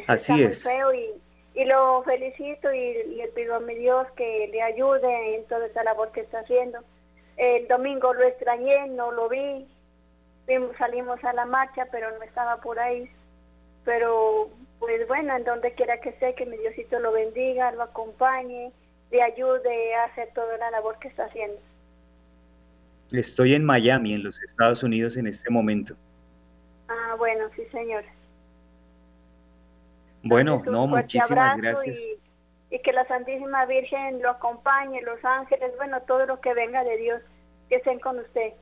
Así 0.08 0.42
es. 0.42 0.64
feo 0.64 0.94
y, 0.94 1.10
y 1.54 1.66
lo 1.66 2.02
felicito 2.04 2.74
y 2.74 3.04
le 3.18 3.28
pido 3.28 3.56
a 3.56 3.60
mi 3.60 3.76
Dios 3.76 4.08
que 4.16 4.48
le 4.54 4.62
ayude 4.62 5.36
en 5.36 5.44
toda 5.48 5.66
esta 5.66 5.84
labor 5.84 6.14
que 6.14 6.22
está 6.22 6.40
haciendo. 6.40 6.80
El 7.36 7.68
domingo 7.68 8.14
lo 8.14 8.24
extrañé, 8.24 8.88
no 8.88 9.12
lo 9.12 9.28
vi, 9.28 9.68
salimos 10.78 11.22
a 11.26 11.34
la 11.34 11.44
marcha, 11.44 11.88
pero 11.92 12.10
no 12.18 12.24
estaba 12.24 12.62
por 12.62 12.80
ahí. 12.80 13.12
Pero, 13.84 14.50
pues 14.80 15.06
bueno, 15.10 15.36
en 15.36 15.44
donde 15.44 15.74
quiera 15.74 16.00
que 16.00 16.12
esté, 16.12 16.36
que 16.36 16.46
mi 16.46 16.56
Diosito 16.56 17.00
lo 17.00 17.12
bendiga, 17.12 17.74
lo 17.74 17.84
acompañe, 17.84 18.72
le 19.14 19.22
ayude 19.22 19.96
a 19.96 20.06
hacer 20.06 20.30
toda 20.34 20.58
la 20.58 20.72
labor 20.72 20.98
que 21.00 21.08
está 21.08 21.26
haciendo. 21.26 21.58
Estoy 23.12 23.54
en 23.54 23.64
Miami, 23.64 24.14
en 24.16 24.24
los 24.24 24.42
Estados 24.42 24.82
Unidos, 24.82 25.18
en 25.18 25.28
este 25.28 25.52
momento. 25.52 25.96
Ah, 26.88 27.16
bueno, 27.18 27.46
sí, 27.56 27.62
señor. 27.72 28.04
Bueno, 30.24 30.64
no, 30.66 30.88
muchísimas 30.88 31.56
gracias. 31.58 32.02
Y, 32.72 32.80
que 32.80 32.92
la 32.92 33.06
Santísima 33.08 33.68
Virgen 33.68 34.20
lo 34.20 34.32
acompañe, 34.32 35.00
los 35.04 35.24
ángeles, 35.24 35.72
bueno, 35.78 36.02
todo 36.02 36.26
lo 36.26 36.42
que 36.42 36.56
venga 36.56 36.84
de 36.84 36.98
Dios, 36.98 37.22
que 37.70 37.76
estén 37.76 38.00
con 38.00 38.18
usted. 38.18 38.54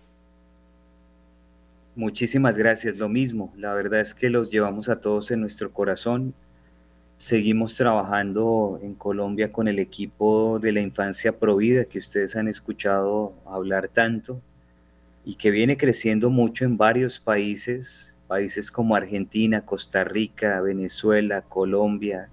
Muchísimas 1.95 2.57
gracias, 2.57 2.97
lo 2.97 3.07
mismo. 3.07 3.53
La 3.55 3.73
verdad 3.73 4.01
es 4.01 4.13
que 4.13 4.29
los 4.29 4.51
llevamos 4.51 4.89
a 4.89 4.99
todos 4.99 5.31
en 5.31 5.39
nuestro 5.39 5.71
corazón. 5.71 6.33
Seguimos 7.21 7.75
trabajando 7.75 8.79
en 8.81 8.95
Colombia 8.95 9.51
con 9.51 9.67
el 9.67 9.77
equipo 9.77 10.57
de 10.57 10.71
la 10.71 10.81
infancia 10.81 11.37
provida 11.37 11.85
que 11.85 11.99
ustedes 11.99 12.35
han 12.35 12.47
escuchado 12.47 13.35
hablar 13.45 13.89
tanto 13.89 14.41
y 15.23 15.35
que 15.35 15.51
viene 15.51 15.77
creciendo 15.77 16.31
mucho 16.31 16.65
en 16.65 16.77
varios 16.77 17.19
países 17.19 18.17
países 18.27 18.71
como 18.71 18.95
Argentina, 18.95 19.63
Costa 19.63 20.03
Rica, 20.03 20.61
Venezuela, 20.61 21.43
Colombia, 21.43 22.27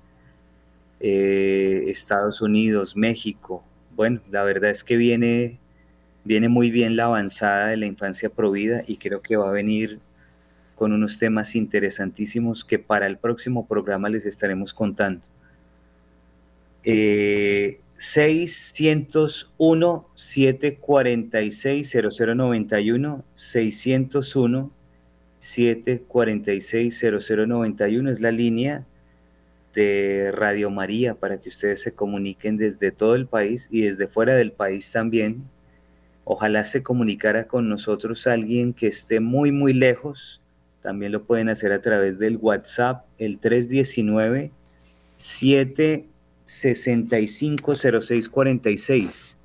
eh, 1.01 1.85
Estados 1.89 2.41
Unidos, 2.41 2.97
México. 2.97 3.63
Bueno, 3.95 4.23
la 4.31 4.43
verdad 4.43 4.71
es 4.71 4.85
que 4.85 4.97
viene, 4.97 5.61
viene 6.25 6.49
muy 6.49 6.71
bien 6.71 6.97
la 6.97 7.05
avanzada 7.05 7.67
de 7.67 7.77
la 7.77 7.85
infancia 7.85 8.31
provida 8.31 8.85
y 8.87 8.97
creo 8.97 9.21
que 9.21 9.37
va 9.37 9.51
a 9.51 9.53
venir 9.53 10.01
con 10.79 10.93
unos 10.93 11.19
temas 11.19 11.57
interesantísimos 11.57 12.65
que 12.65 12.79
para 12.79 13.07
el 13.07 13.19
próximo 13.19 13.67
programa 13.67 14.09
les 14.09 14.25
estaremos 14.25 14.73
contando. 14.73 15.27
Eh, 16.85 17.81
601 17.97 20.07
746 20.15 21.97
0091 22.15 23.25
601 23.35 24.79
746-0091 25.41 28.11
es 28.11 28.21
la 28.21 28.33
línea 28.33 28.85
de 29.75 30.33
Radio 30.33 30.71
María 30.71 31.15
para 31.15 31.39
que 31.39 31.49
ustedes 31.49 31.81
se 31.83 31.93
comuniquen 31.93 32.57
desde 32.57 32.91
todo 32.91 33.15
el 33.15 33.29
país 33.29 33.69
y 33.71 33.83
desde 33.83 34.09
fuera 34.09 34.35
del 34.35 34.51
país 34.53 34.91
también. 34.91 35.45
Ojalá 36.25 36.65
se 36.65 36.83
comunicara 36.83 37.47
con 37.47 37.69
nosotros 37.69 38.27
alguien 38.27 38.73
que 38.73 38.89
esté 38.89 39.21
muy, 39.21 39.53
muy 39.53 39.73
lejos. 39.73 40.43
También 40.83 41.13
lo 41.13 41.25
pueden 41.25 41.49
hacer 41.49 41.73
a 41.73 41.81
través 41.83 42.19
del 42.19 42.37
WhatsApp, 42.37 43.05
el 43.19 43.39
319 43.39 44.53
765 45.17 47.75
0646. 47.75 49.37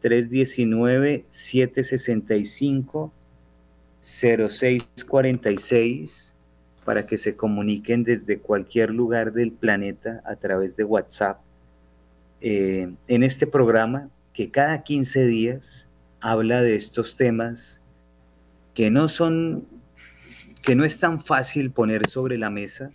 319 0.00 1.26
765 1.28 3.12
0646 4.02 6.34
para 6.84 7.06
que 7.06 7.18
se 7.18 7.36
comuniquen 7.36 8.04
desde 8.04 8.38
cualquier 8.38 8.90
lugar 8.90 9.32
del 9.32 9.52
planeta 9.52 10.22
a 10.24 10.36
través 10.36 10.76
de 10.76 10.84
WhatsApp. 10.84 11.40
Eh, 12.40 12.90
en 13.06 13.22
este 13.22 13.46
programa 13.46 14.08
que 14.32 14.50
cada 14.50 14.82
15 14.82 15.26
días 15.26 15.88
habla 16.20 16.62
de 16.62 16.74
estos 16.74 17.16
temas 17.16 17.80
que 18.74 18.90
no 18.90 19.08
son, 19.08 19.66
que 20.62 20.74
no 20.74 20.84
es 20.84 21.00
tan 21.00 21.20
fácil 21.20 21.70
poner 21.70 22.08
sobre 22.08 22.38
la 22.38 22.50
mesa, 22.50 22.90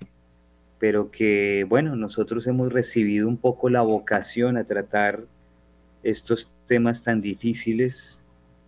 pero 0.80 1.10
que, 1.10 1.66
bueno, 1.68 1.96
nosotros 1.96 2.48
hemos 2.48 2.72
recibido 2.72 3.28
un 3.28 3.38
poco 3.38 3.70
la 3.70 3.82
vocación 3.82 4.58
a 4.58 4.66
tratar 4.66 5.24
estos 6.04 6.54
temas 6.66 7.04
tan 7.04 7.22
difíciles, 7.22 8.22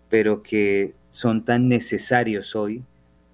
pero 0.09 0.41
que 0.41 0.93
son 1.09 1.45
tan 1.45 1.67
necesarios 1.67 2.55
hoy 2.55 2.83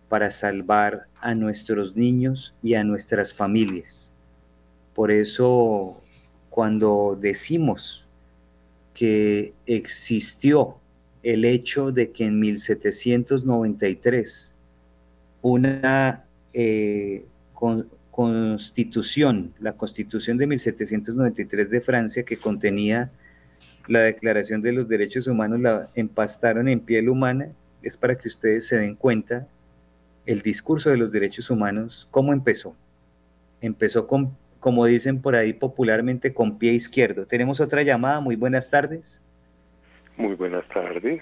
para 0.09 0.29
salvar 0.29 1.07
a 1.21 1.33
nuestros 1.33 1.95
niños 1.95 2.53
y 2.61 2.75
a 2.75 2.83
nuestras 2.83 3.33
familias. 3.33 4.11
Por 4.93 5.11
eso, 5.11 6.01
cuando 6.49 7.17
decimos 7.19 8.05
que 8.93 9.53
existió 9.65 10.77
el 11.23 11.45
hecho 11.45 11.91
de 11.91 12.11
que 12.11 12.25
en 12.25 12.39
1793 12.39 14.52
una 15.43 16.23
eh, 16.53 17.25
constitución, 18.09 19.53
la 19.59 19.73
constitución 19.73 20.37
de 20.37 20.47
1793 20.47 21.69
de 21.69 21.81
Francia 21.81 22.23
que 22.23 22.37
contenía 22.37 23.11
la 23.87 23.99
Declaración 23.99 24.61
de 24.61 24.71
los 24.71 24.87
Derechos 24.87 25.27
Humanos, 25.27 25.59
la 25.59 25.89
empastaron 25.95 26.67
en 26.69 26.79
piel 26.79 27.09
humana, 27.09 27.49
es 27.81 27.97
para 27.97 28.17
que 28.17 28.29
ustedes 28.29 28.65
se 28.67 28.77
den 28.77 28.95
cuenta 28.95 29.47
el 30.25 30.41
discurso 30.41 30.89
de 30.89 30.95
los 30.97 31.11
derechos 31.11 31.49
humanos, 31.49 32.07
¿cómo 32.09 32.31
empezó? 32.31 32.75
Empezó 33.59 34.07
con, 34.07 34.37
como 34.61 34.85
dicen 34.85 35.21
por 35.21 35.35
ahí 35.35 35.51
popularmente, 35.51 36.33
con 36.33 36.57
pie 36.57 36.71
izquierdo. 36.71 37.25
Tenemos 37.25 37.59
otra 37.59 37.83
llamada, 37.83 38.21
muy 38.21 38.37
buenas 38.37 38.71
tardes. 38.71 39.21
Muy 40.15 40.35
buenas 40.35 40.65
tardes. 40.69 41.21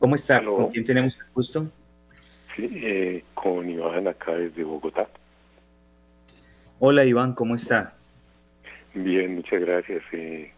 ¿Cómo 0.00 0.14
está? 0.14 0.42
¿Con 0.42 0.70
quién 0.70 0.82
tenemos 0.82 1.14
el 1.14 1.26
gusto? 1.34 1.70
Sí, 2.56 2.70
eh, 2.82 3.22
con 3.34 3.68
Iván 3.68 4.08
acá 4.08 4.32
desde 4.32 4.64
Bogotá. 4.64 5.06
Hola 6.78 7.04
Iván, 7.04 7.34
¿cómo 7.34 7.54
está? 7.54 7.94
Bien, 8.94 9.34
muchas 9.34 9.60
gracias. 9.60 10.02
Eh, 10.12 10.50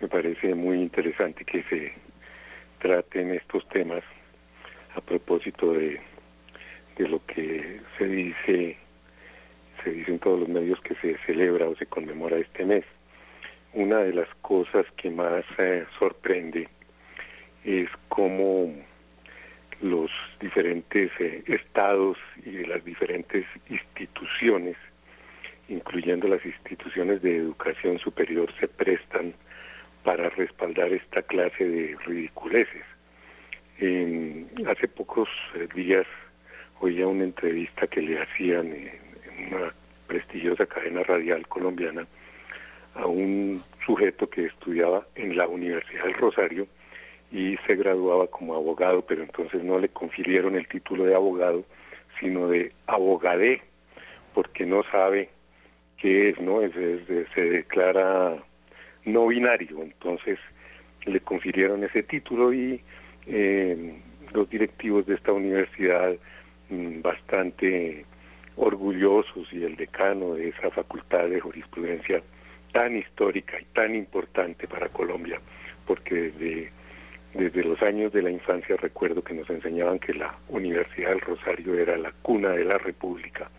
me 0.00 0.06
parece 0.06 0.54
muy 0.54 0.80
interesante 0.80 1.44
que 1.44 1.64
se 1.64 1.92
traten 2.78 3.32
estos 3.32 3.68
temas 3.70 4.04
a 4.94 5.00
propósito 5.00 5.72
de, 5.72 6.00
de 6.96 7.08
lo 7.08 7.20
que 7.26 7.80
se 7.98 8.06
dice 8.06 8.76
se 9.82 9.90
dice 9.90 10.12
en 10.12 10.18
todos 10.20 10.38
los 10.38 10.48
medios 10.48 10.80
que 10.82 10.94
se 10.94 11.18
celebra 11.26 11.68
o 11.68 11.74
se 11.74 11.86
conmemora 11.86 12.38
este 12.38 12.64
mes 12.64 12.84
una 13.72 13.98
de 13.98 14.12
las 14.14 14.28
cosas 14.40 14.86
que 14.96 15.10
más 15.10 15.44
eh, 15.58 15.84
sorprende 15.98 16.68
es 17.64 17.88
cómo 18.08 18.72
los 19.80 20.10
diferentes 20.40 21.10
eh, 21.18 21.42
estados 21.46 22.16
y 22.44 22.64
las 22.64 22.84
diferentes 22.84 23.44
instituciones, 23.68 24.76
incluyendo 25.68 26.28
las 26.28 26.44
instituciones 26.44 27.22
de 27.22 27.36
educación 27.36 27.98
superior, 27.98 28.52
se 28.60 28.68
prestan 28.68 29.34
para 30.02 30.28
respaldar 30.30 30.92
esta 30.92 31.22
clase 31.22 31.66
de 31.66 31.96
ridiculeces. 32.06 32.84
hace 34.66 34.88
pocos 34.88 35.28
eh, 35.54 35.66
días 35.74 36.06
oía 36.80 37.06
una 37.06 37.24
entrevista 37.24 37.86
que 37.86 38.02
le 38.02 38.20
hacían 38.22 38.66
en 38.66 39.54
una 39.54 39.72
prestigiosa 40.06 40.66
cadena 40.66 41.02
radial 41.02 41.46
colombiana 41.48 42.06
a 42.94 43.06
un 43.06 43.62
sujeto 43.84 44.28
que 44.28 44.46
estudiaba 44.46 45.06
en 45.14 45.36
la 45.36 45.48
Universidad 45.48 46.04
del 46.04 46.14
Rosario 46.14 46.66
y 47.34 47.56
se 47.66 47.74
graduaba 47.74 48.28
como 48.28 48.54
abogado, 48.54 49.02
pero 49.02 49.24
entonces 49.24 49.64
no 49.64 49.80
le 49.80 49.88
confirieron 49.88 50.54
el 50.54 50.68
título 50.68 51.04
de 51.04 51.16
abogado, 51.16 51.64
sino 52.20 52.46
de 52.46 52.70
abogadé, 52.86 53.60
porque 54.34 54.64
no 54.64 54.84
sabe 54.84 55.30
qué 55.98 56.28
es, 56.28 56.40
¿no? 56.40 56.62
Es, 56.62 56.72
se 57.34 57.42
declara 57.42 58.36
no 59.04 59.26
binario, 59.26 59.82
entonces 59.82 60.38
le 61.06 61.18
confirieron 61.18 61.82
ese 61.82 62.04
título 62.04 62.54
y 62.54 62.80
eh, 63.26 63.94
los 64.32 64.48
directivos 64.48 65.04
de 65.06 65.16
esta 65.16 65.32
universidad 65.32 66.14
mm, 66.70 67.02
bastante 67.02 68.06
orgullosos 68.54 69.52
y 69.52 69.64
el 69.64 69.74
decano 69.74 70.34
de 70.34 70.50
esa 70.50 70.70
facultad 70.70 71.28
de 71.28 71.40
jurisprudencia 71.40 72.22
tan 72.70 72.96
histórica 72.96 73.60
y 73.60 73.64
tan 73.74 73.96
importante 73.96 74.68
para 74.68 74.88
Colombia, 74.88 75.40
porque 75.84 76.14
desde, 76.14 76.70
desde 77.34 77.64
los 77.64 77.82
años 77.82 78.12
de 78.12 78.22
la 78.22 78.30
infancia 78.30 78.76
recuerdo 78.76 79.22
que 79.22 79.34
nos 79.34 79.50
enseñaban 79.50 79.98
que 79.98 80.14
la 80.14 80.36
Universidad 80.48 81.10
del 81.10 81.20
Rosario 81.20 81.74
era 81.74 81.96
la 81.96 82.12
cuna 82.22 82.50
de 82.50 82.64
la 82.64 82.78
República. 82.78 83.50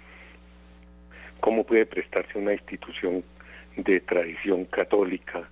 ¿Cómo 1.42 1.66
puede 1.66 1.86
prestarse 1.86 2.38
una 2.38 2.54
institución 2.54 3.24
de 3.76 4.00
tradición 4.00 4.66
católica, 4.66 5.50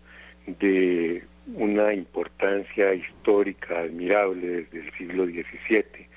de 0.47 1.23
una 1.55 1.93
importancia 1.93 2.93
histórica 2.93 3.79
admirable 3.79 4.47
desde 4.47 4.79
el 4.79 4.93
siglo 4.93 5.25
XVII, 5.25 6.07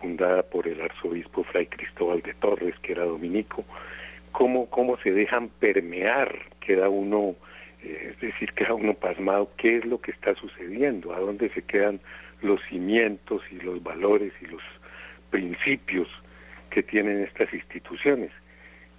fundada 0.00 0.42
por 0.44 0.68
el 0.68 0.80
arzobispo 0.80 1.42
Fray 1.44 1.66
Cristóbal 1.66 2.22
de 2.22 2.34
Torres, 2.34 2.74
que 2.80 2.92
era 2.92 3.04
dominico, 3.04 3.64
cómo, 4.30 4.70
cómo 4.70 4.96
se 4.98 5.10
dejan 5.10 5.48
permear, 5.48 6.38
queda 6.60 6.88
uno, 6.88 7.34
es 7.82 8.20
decir, 8.20 8.52
queda 8.52 8.74
uno 8.74 8.94
pasmado, 8.94 9.50
qué 9.56 9.76
es 9.78 9.84
lo 9.84 10.00
que 10.00 10.10
está 10.10 10.34
sucediendo, 10.34 11.14
a 11.14 11.20
dónde 11.20 11.48
se 11.50 11.62
quedan 11.62 12.00
los 12.42 12.60
cimientos 12.68 13.42
y 13.50 13.56
los 13.56 13.82
valores 13.82 14.32
y 14.40 14.46
los 14.46 14.62
principios 15.30 16.08
que 16.70 16.82
tienen 16.82 17.22
estas 17.22 17.52
instituciones. 17.52 18.30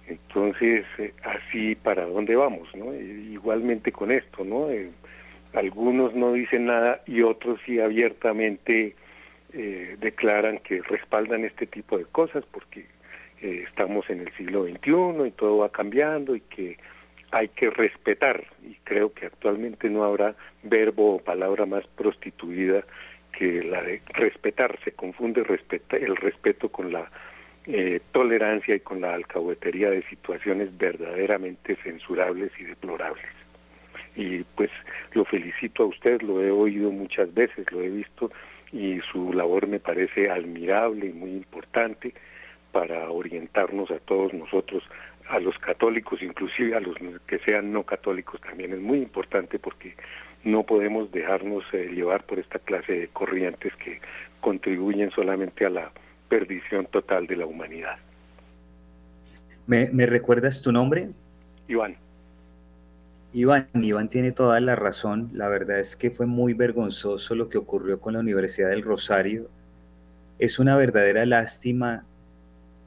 Entonces, 0.08 0.84
eh, 0.98 1.12
así 1.22 1.74
para 1.74 2.04
dónde 2.06 2.34
vamos, 2.36 2.68
¿no? 2.74 2.94
igualmente 2.94 3.92
con 3.92 4.10
esto, 4.10 4.44
¿no? 4.44 4.70
Eh, 4.70 4.90
algunos 5.52 6.14
no 6.14 6.32
dicen 6.32 6.66
nada 6.66 7.02
y 7.06 7.22
otros 7.22 7.60
sí 7.66 7.80
abiertamente 7.80 8.94
declaran 9.98 10.58
que 10.58 10.80
respaldan 10.80 11.44
este 11.44 11.66
tipo 11.66 11.98
de 11.98 12.04
cosas 12.04 12.44
porque 12.52 12.86
estamos 13.42 14.08
en 14.08 14.20
el 14.20 14.32
siglo 14.36 14.62
XXI 14.62 15.26
y 15.26 15.30
todo 15.32 15.58
va 15.58 15.72
cambiando 15.72 16.36
y 16.36 16.40
que 16.40 16.78
hay 17.32 17.48
que 17.48 17.70
respetar 17.70 18.44
y 18.62 18.74
creo 18.84 19.12
que 19.12 19.26
actualmente 19.26 19.88
no 19.88 20.04
habrá 20.04 20.34
verbo 20.62 21.16
o 21.16 21.18
palabra 21.22 21.66
más 21.66 21.86
prostituida 21.88 22.84
que 23.32 23.62
la 23.62 23.82
de 23.82 24.02
respetar. 24.08 24.78
Se 24.84 24.92
confunde 24.92 25.40
el 25.40 26.16
respeto 26.16 26.68
con 26.70 26.92
la 26.92 27.10
eh, 27.66 28.00
tolerancia 28.12 28.74
y 28.74 28.80
con 28.80 29.00
la 29.00 29.14
alcahuetería 29.14 29.90
de 29.90 30.02
situaciones 30.08 30.76
verdaderamente 30.76 31.76
censurables 31.76 32.50
y 32.58 32.64
deplorables. 32.64 33.26
Y 34.16 34.42
pues 34.56 34.70
lo 35.12 35.24
felicito 35.24 35.84
a 35.84 35.86
usted 35.86 36.20
lo 36.22 36.42
he 36.42 36.50
oído 36.50 36.90
muchas 36.90 37.32
veces 37.32 37.70
lo 37.70 37.80
he 37.80 37.88
visto 37.88 38.30
y 38.72 39.00
su 39.12 39.32
labor 39.32 39.66
me 39.66 39.78
parece 39.78 40.30
admirable 40.30 41.06
y 41.06 41.12
muy 41.12 41.30
importante 41.30 42.14
para 42.72 43.10
orientarnos 43.10 43.90
a 43.90 43.98
todos 43.98 44.32
nosotros, 44.32 44.82
a 45.30 45.38
los 45.38 45.56
católicos, 45.58 46.20
inclusive 46.22 46.74
a 46.74 46.80
los 46.80 46.96
que 47.26 47.38
sean 47.40 47.72
no 47.72 47.84
católicos 47.84 48.40
también 48.40 48.72
es 48.72 48.80
muy 48.80 48.98
importante 48.98 49.58
porque 49.60 49.94
no 50.42 50.64
podemos 50.64 51.12
dejarnos 51.12 51.62
eh, 51.72 51.90
llevar 51.94 52.24
por 52.24 52.40
esta 52.40 52.58
clase 52.58 52.92
de 52.92 53.08
corrientes 53.08 53.72
que 53.76 54.00
contribuyen 54.40 55.10
solamente 55.12 55.64
a 55.64 55.70
la 55.70 55.92
perdición 56.28 56.86
total 56.86 57.28
de 57.28 57.36
la 57.36 57.46
humanidad. 57.46 57.96
¿Me, 59.66 59.88
me 59.92 60.06
recuerdas 60.06 60.62
tu 60.62 60.72
nombre? 60.72 61.10
Iván. 61.68 61.96
Iván, 63.32 63.68
Iván 63.74 64.08
tiene 64.08 64.32
toda 64.32 64.58
la 64.58 64.74
razón. 64.74 65.30
La 65.32 65.48
verdad 65.48 65.78
es 65.78 65.94
que 65.94 66.10
fue 66.10 66.26
muy 66.26 66.54
vergonzoso 66.54 67.36
lo 67.36 67.48
que 67.48 67.58
ocurrió 67.58 68.00
con 68.00 68.14
la 68.14 68.20
Universidad 68.20 68.70
del 68.70 68.82
Rosario. 68.82 69.48
Es 70.40 70.58
una 70.58 70.74
verdadera 70.74 71.24
lástima 71.24 72.04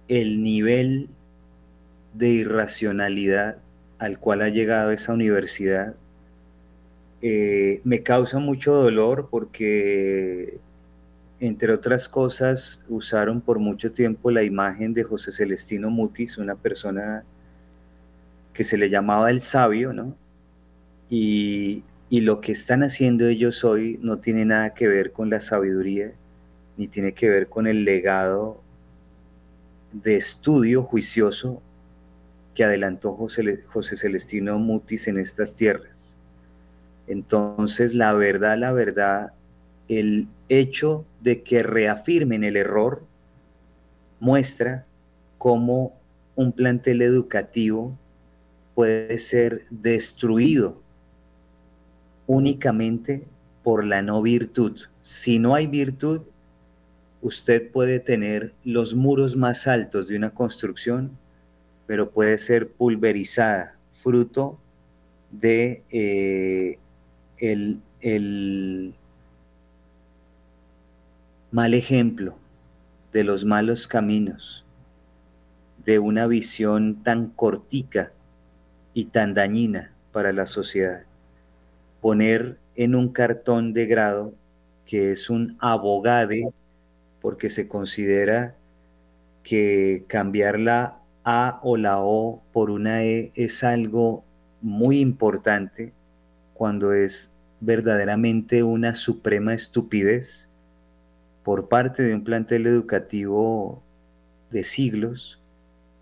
el 0.10 0.44
nivel 0.44 1.08
de 2.14 2.30
irracionalidad 2.30 3.57
al 3.99 4.20
cual 4.20 4.41
ha 4.41 4.49
llegado 4.49 4.91
esa 4.91 5.14
universidad 5.14 5.95
eh, 7.26 7.80
me 7.86 8.03
causa 8.03 8.38
mucho 8.39 8.74
dolor 8.74 9.30
porque, 9.32 10.59
entre 11.39 11.72
otras 11.72 12.09
cosas, 12.09 12.82
usaron 12.89 13.39
por 13.39 13.59
mucho 13.59 13.93
tiempo 13.93 14.30
la 14.30 14.43
imagen 14.43 14.91
de 14.93 15.03
José 15.03 15.32
Celestino 15.32 15.89
Mutis, 15.89 16.38
una 16.38 16.55
persona 16.55 17.24
que 18.53 18.66
se 18.66 18.78
le 18.78 18.89
llamaba 18.89 19.30
el 19.32 19.39
sabio, 19.39 19.93
¿no? 19.93 20.18
Y, 21.09 21.84
y 22.09 22.22
lo 22.22 22.41
que 22.41 22.51
están 22.51 22.84
haciendo 22.84 23.26
ellos 23.26 23.64
hoy 23.64 23.99
no 24.01 24.18
tiene 24.20 24.43
nada 24.43 24.74
que 24.74 24.89
ver 24.89 25.14
con 25.14 25.30
la 25.30 25.39
sabiduría, 25.39 26.11
ni 26.76 26.89
tiene 26.89 27.14
que 27.14 27.30
ver 27.30 27.47
con 27.47 27.68
el 27.68 27.86
legado 27.86 28.61
de 29.93 30.18
estudio 30.18 30.84
juicioso 30.84 31.61
que 32.54 32.64
adelantó 32.64 33.14
José, 33.14 33.95
Celestino 33.95 34.60
Mutis 34.60 35.08
en 35.08 35.18
estas 35.18 35.56
tierras. 35.56 36.16
Entonces, 37.08 37.93
la 37.93 38.14
verdad, 38.14 38.58
la 38.58 38.72
verdad, 38.72 39.34
el 39.88 40.28
hecho 40.49 41.06
de 41.22 41.43
que 41.43 41.64
reafirmen 41.64 42.43
el 42.43 42.58
error 42.58 43.04
muestra 44.20 44.86
cómo 45.38 45.99
un 46.36 46.51
plantel 46.51 47.01
educativo 47.01 47.97
puede 48.76 49.18
ser 49.18 49.62
destruido 49.70 50.82
únicamente 52.26 53.24
por 53.64 53.86
la 53.86 54.01
no 54.01 54.22
virtud. 54.22 54.80
Si 55.01 55.39
no 55.39 55.56
hay 55.56 55.68
virtud, 55.68 56.22
usted 57.22 57.72
puede 57.72 57.99
tener 57.99 58.54
los 58.64 58.95
muros 58.95 59.36
más 59.36 59.68
altos 59.68 60.08
de 60.08 60.18
una 60.18 60.32
construcción, 60.32 61.18
pero 61.86 62.12
puede 62.12 62.38
ser 62.38 62.72
pulverizada, 62.72 63.76
fruto 63.94 64.58
de 65.32 65.84
eh, 65.90 66.78
el, 67.38 67.82
el 68.02 68.94
mal 71.52 71.74
ejemplo, 71.74 72.36
de 73.12 73.24
los 73.24 73.46
malos 73.46 73.88
caminos, 73.88 74.66
de 75.86 76.00
una 76.00 76.28
visión 76.28 77.04
tan 77.04 77.28
cortica 77.28 78.12
y 78.94 79.06
tan 79.06 79.34
dañina 79.34 79.94
para 80.12 80.32
la 80.32 80.46
sociedad. 80.46 81.04
Poner 82.02 82.58
en 82.76 82.96
un 82.96 83.10
cartón 83.10 83.74
de 83.74 83.86
grado 83.86 84.34
que 84.86 85.12
es 85.12 85.30
un 85.30 85.58
abogade 85.60 86.52
porque 87.22 87.50
se 87.50 87.68
considera 87.68 88.56
que 89.44 90.06
cambiar 90.08 90.60
la 90.60 91.00
A 91.24 91.60
o 91.64 91.78
la 91.78 92.00
O 92.02 92.42
por 92.52 92.70
una 92.70 93.04
E 93.04 93.32
es 93.36 93.64
algo 93.64 94.24
muy 94.62 95.00
importante 95.00 95.94
cuando 96.54 96.94
es 96.94 97.34
verdaderamente 97.60 98.64
una 98.64 98.94
suprema 98.94 99.54
estupidez 99.54 100.50
por 101.44 101.70
parte 101.70 102.04
de 102.04 102.16
un 102.16 102.24
plantel 102.24 102.68
educativo 102.68 103.82
de 104.52 104.64
siglos 104.64 105.42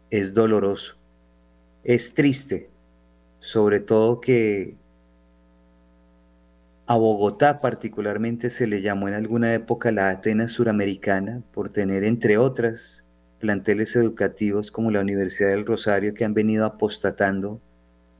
es 0.10 0.34
doloroso. 0.34 0.96
Es 1.84 2.14
triste, 2.14 2.70
sobre 3.40 3.80
todo 3.80 4.22
que 4.22 4.76
a 6.86 6.98
Bogotá 6.98 7.62
particularmente 7.62 8.50
se 8.50 8.68
le 8.68 8.82
llamó 8.82 9.08
en 9.08 9.14
alguna 9.14 9.54
época 9.54 9.92
la 9.92 10.10
Atenas 10.10 10.52
suramericana 10.52 11.42
por 11.54 11.70
tener, 11.70 12.04
entre 12.04 12.38
otras, 12.38 13.06
planteles 13.42 13.96
educativos 13.96 14.72
como 14.72 14.92
la 14.92 15.02
Universidad 15.02 15.50
del 15.50 15.66
Rosario 15.66 16.14
que 16.14 16.24
han 16.24 16.34
venido 16.34 16.66
apostatando 16.66 17.60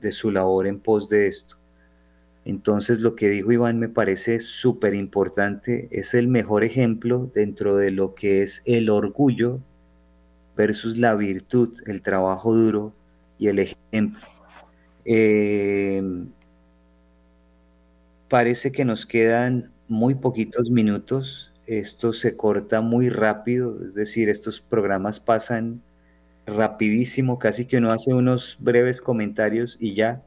de 0.02 0.12
su 0.12 0.30
labor 0.30 0.66
en 0.66 0.80
pos 0.80 1.08
de 1.08 1.28
esto. 1.28 1.56
Entonces 2.44 3.00
lo 3.00 3.14
que 3.14 3.30
dijo 3.30 3.52
Iván 3.52 3.78
me 3.78 3.88
parece 3.88 4.40
súper 4.40 4.94
importante, 4.94 5.88
es 5.92 6.12
el 6.14 6.28
mejor 6.28 6.64
ejemplo 6.64 7.30
dentro 7.34 7.76
de 7.76 7.92
lo 7.92 8.14
que 8.14 8.42
es 8.42 8.62
el 8.66 8.90
orgullo 8.90 9.60
versus 10.56 10.98
la 10.98 11.14
virtud, 11.14 11.78
el 11.86 12.02
trabajo 12.02 12.54
duro 12.54 12.92
y 13.38 13.46
el 13.46 13.60
ejemplo. 13.60 14.20
Em, 15.04 16.28
parece 18.28 18.72
que 18.72 18.84
nos 18.84 19.06
quedan 19.06 19.70
muy 19.88 20.14
poquitos 20.14 20.70
minutos, 20.70 21.51
esto 21.66 22.12
se 22.12 22.36
corta 22.36 22.80
muy 22.80 23.08
rápido, 23.08 23.84
es 23.84 23.94
decir, 23.94 24.28
estos 24.28 24.60
programas 24.60 25.20
pasan 25.20 25.82
rapidísimo, 26.46 27.38
casi 27.38 27.66
que 27.66 27.78
uno 27.78 27.92
hace 27.92 28.14
unos 28.14 28.56
breves 28.60 29.00
comentarios 29.00 29.76
y 29.80 29.94
ya 29.94 30.22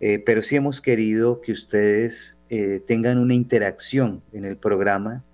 eh, 0.00 0.22
pero 0.24 0.42
sí 0.42 0.56
hemos 0.56 0.80
querido 0.80 1.40
que 1.40 1.52
ustedes 1.52 2.38
eh, 2.50 2.80
tengan 2.86 3.18
una 3.18 3.34
interacción 3.34 4.22
en 4.32 4.44
el 4.44 4.56
programa, 4.56 5.24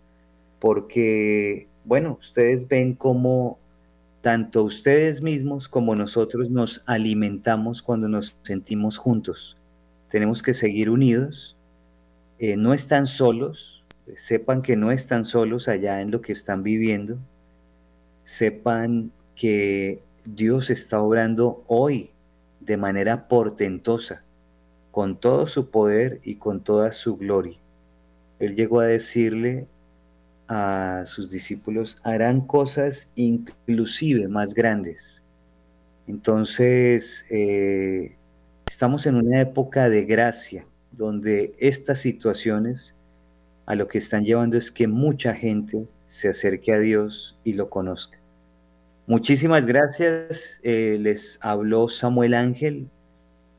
porque, 0.59 1.69
bueno, 1.85 2.17
ustedes 2.19 2.67
ven 2.67 2.95
cómo 2.95 3.59
tanto 4.23 4.65
ustedes 4.65 5.21
mismos 5.21 5.69
como 5.69 5.95
nosotros 5.95 6.51
nos 6.51 6.83
alimentamos 6.87 7.83
cuando 7.83 8.09
nos 8.09 8.39
sentimos 8.43 8.97
juntos. 8.97 9.59
Tenemos 10.09 10.43
que 10.43 10.55
seguir 10.55 10.89
unidos, 10.89 11.57
eh, 12.39 12.57
no 12.57 12.73
están 12.73 13.07
solos, 13.07 13.84
sepan 14.17 14.63
que 14.63 14.77
no 14.77 14.93
están 14.93 15.25
solos 15.25 15.69
allá 15.69 16.01
en 16.01 16.11
lo 16.11 16.21
que 16.21 16.33
están 16.33 16.63
viviendo, 16.63 17.19
sepan 18.23 19.13
que 19.35 20.03
Dios 20.25 20.71
está 20.71 21.01
obrando 21.01 21.65
hoy 21.67 22.11
de 22.61 22.77
manera 22.77 23.29
portentosa 23.29 24.23
con 24.91 25.19
todo 25.19 25.47
su 25.47 25.71
poder 25.71 26.21
y 26.23 26.37
con 26.37 26.63
toda 26.63 26.93
su 26.93 27.17
gloria. 27.17 27.59
Él 28.39 28.55
llegó 28.55 28.81
a 28.81 28.87
decirle 28.87 29.67
a 30.49 31.03
sus 31.07 31.31
discípulos, 31.31 31.97
harán 32.03 32.43
cosas 32.43 33.11
inclusive 33.17 34.29
más 34.29 34.55
grandes. 34.55 35.25
Entonces, 36.07 37.25
eh, 37.31 38.17
estamos 38.69 39.07
en 39.07 39.17
una 39.17 39.41
época 39.41 39.89
de 39.89 40.05
gracia, 40.05 40.67
donde 40.93 41.55
estas 41.59 41.99
situaciones 42.01 42.95
a 43.67 43.75
lo 43.75 43.89
que 43.89 43.99
están 43.99 44.25
llevando 44.25 44.57
es 44.57 44.71
que 44.71 44.87
mucha 44.87 45.35
gente 45.35 45.87
se 46.07 46.29
acerque 46.29 46.73
a 46.73 46.79
Dios 46.79 47.39
y 47.45 47.55
lo 47.55 47.71
conozca. 47.71 48.19
Muchísimas 49.07 49.67
gracias. 49.67 50.61
Eh, 50.63 50.97
les 51.01 51.39
habló 51.43 51.89
Samuel 51.89 52.35
Ángel, 52.35 52.89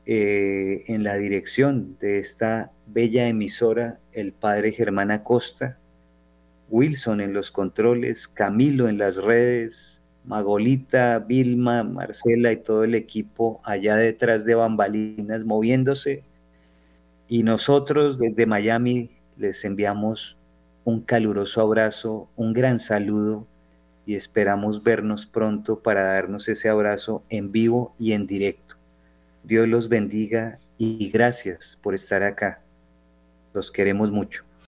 eh, 0.08 0.84
en 0.86 1.02
la 1.02 1.16
dirección 1.16 1.96
de 1.98 2.18
esta 2.18 2.70
bella 2.86 3.26
emisora 3.26 3.98
el 4.12 4.32
padre 4.32 4.70
Germán 4.70 5.10
Acosta, 5.10 5.78
Wilson 6.70 7.20
en 7.20 7.32
los 7.32 7.50
controles, 7.50 8.28
Camilo 8.28 8.88
en 8.88 8.98
las 8.98 9.16
redes, 9.16 10.02
Magolita, 10.24 11.18
Vilma, 11.18 11.82
Marcela 11.82 12.52
y 12.52 12.56
todo 12.56 12.84
el 12.84 12.94
equipo 12.94 13.60
allá 13.64 13.96
detrás 13.96 14.44
de 14.44 14.54
bambalinas 14.54 15.44
moviéndose. 15.44 16.22
Y 17.26 17.42
nosotros 17.42 18.20
desde 18.20 18.46
Miami 18.46 19.10
les 19.36 19.64
enviamos 19.64 20.36
un 20.84 21.00
caluroso 21.00 21.60
abrazo, 21.60 22.28
un 22.36 22.52
gran 22.52 22.78
saludo 22.78 23.46
y 24.06 24.14
esperamos 24.14 24.82
vernos 24.82 25.26
pronto 25.26 25.80
para 25.80 26.04
darnos 26.04 26.48
ese 26.48 26.68
abrazo 26.68 27.24
en 27.28 27.50
vivo 27.50 27.94
y 27.98 28.12
en 28.12 28.26
directo. 28.26 28.76
Dios 29.42 29.66
los 29.66 29.88
bendiga 29.88 30.58
y 30.78 31.10
gracias 31.10 31.78
por 31.82 31.94
estar 31.94 32.22
acá. 32.22 32.60
Los 33.52 33.70
queremos 33.70 34.10
mucho. 34.10 34.45